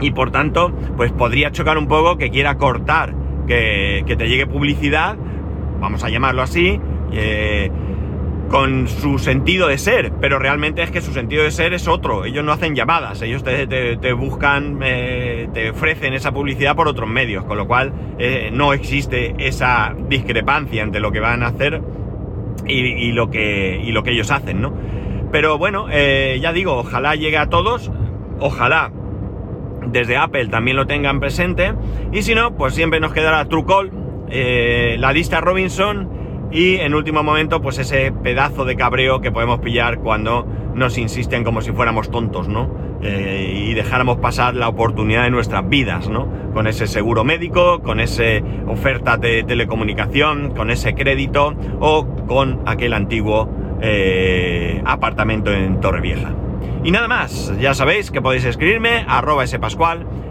Y 0.00 0.12
por 0.12 0.30
tanto, 0.30 0.72
pues 0.96 1.12
podría 1.12 1.50
chocar 1.50 1.78
un 1.78 1.88
poco 1.88 2.16
que 2.16 2.30
quiera 2.30 2.56
cortar 2.56 3.14
que, 3.46 4.04
que 4.06 4.16
te 4.16 4.28
llegue 4.28 4.46
publicidad, 4.46 5.16
vamos 5.80 6.04
a 6.04 6.10
llamarlo 6.10 6.42
así, 6.42 6.80
eh, 7.12 7.70
con 8.50 8.88
su 8.88 9.20
sentido 9.20 9.68
de 9.68 9.78
ser, 9.78 10.12
pero 10.20 10.40
realmente 10.40 10.82
es 10.82 10.90
que 10.90 11.00
su 11.00 11.12
sentido 11.12 11.44
de 11.44 11.52
ser 11.52 11.72
es 11.72 11.86
otro. 11.86 12.24
Ellos 12.24 12.44
no 12.44 12.50
hacen 12.50 12.74
llamadas, 12.74 13.22
ellos 13.22 13.44
te, 13.44 14.12
buscan, 14.12 14.80
eh, 14.82 15.48
te 15.54 15.70
ofrecen 15.70 16.14
esa 16.14 16.32
publicidad 16.32 16.74
por 16.74 16.88
otros 16.88 17.08
medios, 17.08 17.44
con 17.44 17.56
lo 17.56 17.68
cual 17.68 17.92
eh, 18.18 18.50
no 18.52 18.72
existe 18.72 19.36
esa 19.38 19.94
discrepancia 20.08 20.82
entre 20.82 21.00
lo 21.00 21.12
que 21.12 21.20
van 21.20 21.44
a 21.44 21.46
hacer 21.46 21.80
y, 22.66 23.12
lo, 23.12 23.30
que, 23.30 23.80
y 23.84 23.92
lo 23.92 24.02
que 24.02 24.10
ellos 24.10 24.32
hacen, 24.32 24.60
¿no? 24.60 24.74
Pero 25.30 25.56
bueno, 25.56 25.86
eh, 25.88 26.38
ya 26.42 26.52
digo, 26.52 26.74
ojalá 26.74 27.14
llegue 27.14 27.38
a 27.38 27.46
todos, 27.46 27.92
ojalá 28.40 28.90
desde 29.86 30.16
Apple 30.16 30.48
también 30.48 30.76
lo 30.76 30.88
tengan 30.88 31.20
presente, 31.20 31.72
y 32.12 32.22
si 32.22 32.34
no, 32.34 32.56
pues 32.56 32.74
siempre 32.74 32.98
nos 32.98 33.12
quedará 33.12 33.44
Trucall, 33.44 33.92
la 34.28 35.12
lista 35.12 35.40
Robinson, 35.40 36.19
y 36.50 36.76
en 36.76 36.94
último 36.94 37.22
momento, 37.22 37.62
pues 37.62 37.78
ese 37.78 38.12
pedazo 38.12 38.64
de 38.64 38.76
cabreo 38.76 39.20
que 39.20 39.30
podemos 39.30 39.60
pillar 39.60 39.98
cuando 39.98 40.46
nos 40.74 40.98
insisten 40.98 41.44
como 41.44 41.60
si 41.60 41.72
fuéramos 41.72 42.10
tontos, 42.10 42.48
¿no? 42.48 42.70
Eh, 43.02 43.66
y 43.68 43.74
dejáramos 43.74 44.18
pasar 44.18 44.54
la 44.54 44.68
oportunidad 44.68 45.24
de 45.24 45.30
nuestras 45.30 45.68
vidas, 45.68 46.08
¿no? 46.08 46.28
Con 46.52 46.66
ese 46.66 46.86
seguro 46.86 47.24
médico, 47.24 47.80
con 47.82 48.00
esa 48.00 48.24
oferta 48.66 49.16
de 49.16 49.42
telecomunicación, 49.42 50.50
con 50.54 50.70
ese 50.70 50.94
crédito 50.94 51.54
o 51.80 52.06
con 52.26 52.60
aquel 52.66 52.92
antiguo 52.92 53.48
eh, 53.80 54.82
apartamento 54.84 55.52
en 55.52 55.80
Torrevieja. 55.80 56.32
Y 56.82 56.90
nada 56.90 57.08
más, 57.08 57.52
ya 57.60 57.74
sabéis 57.74 58.10
que 58.10 58.20
podéis 58.20 58.44
escribirme 58.44 59.04
arroba 59.06 59.46
spascual, 59.46 60.06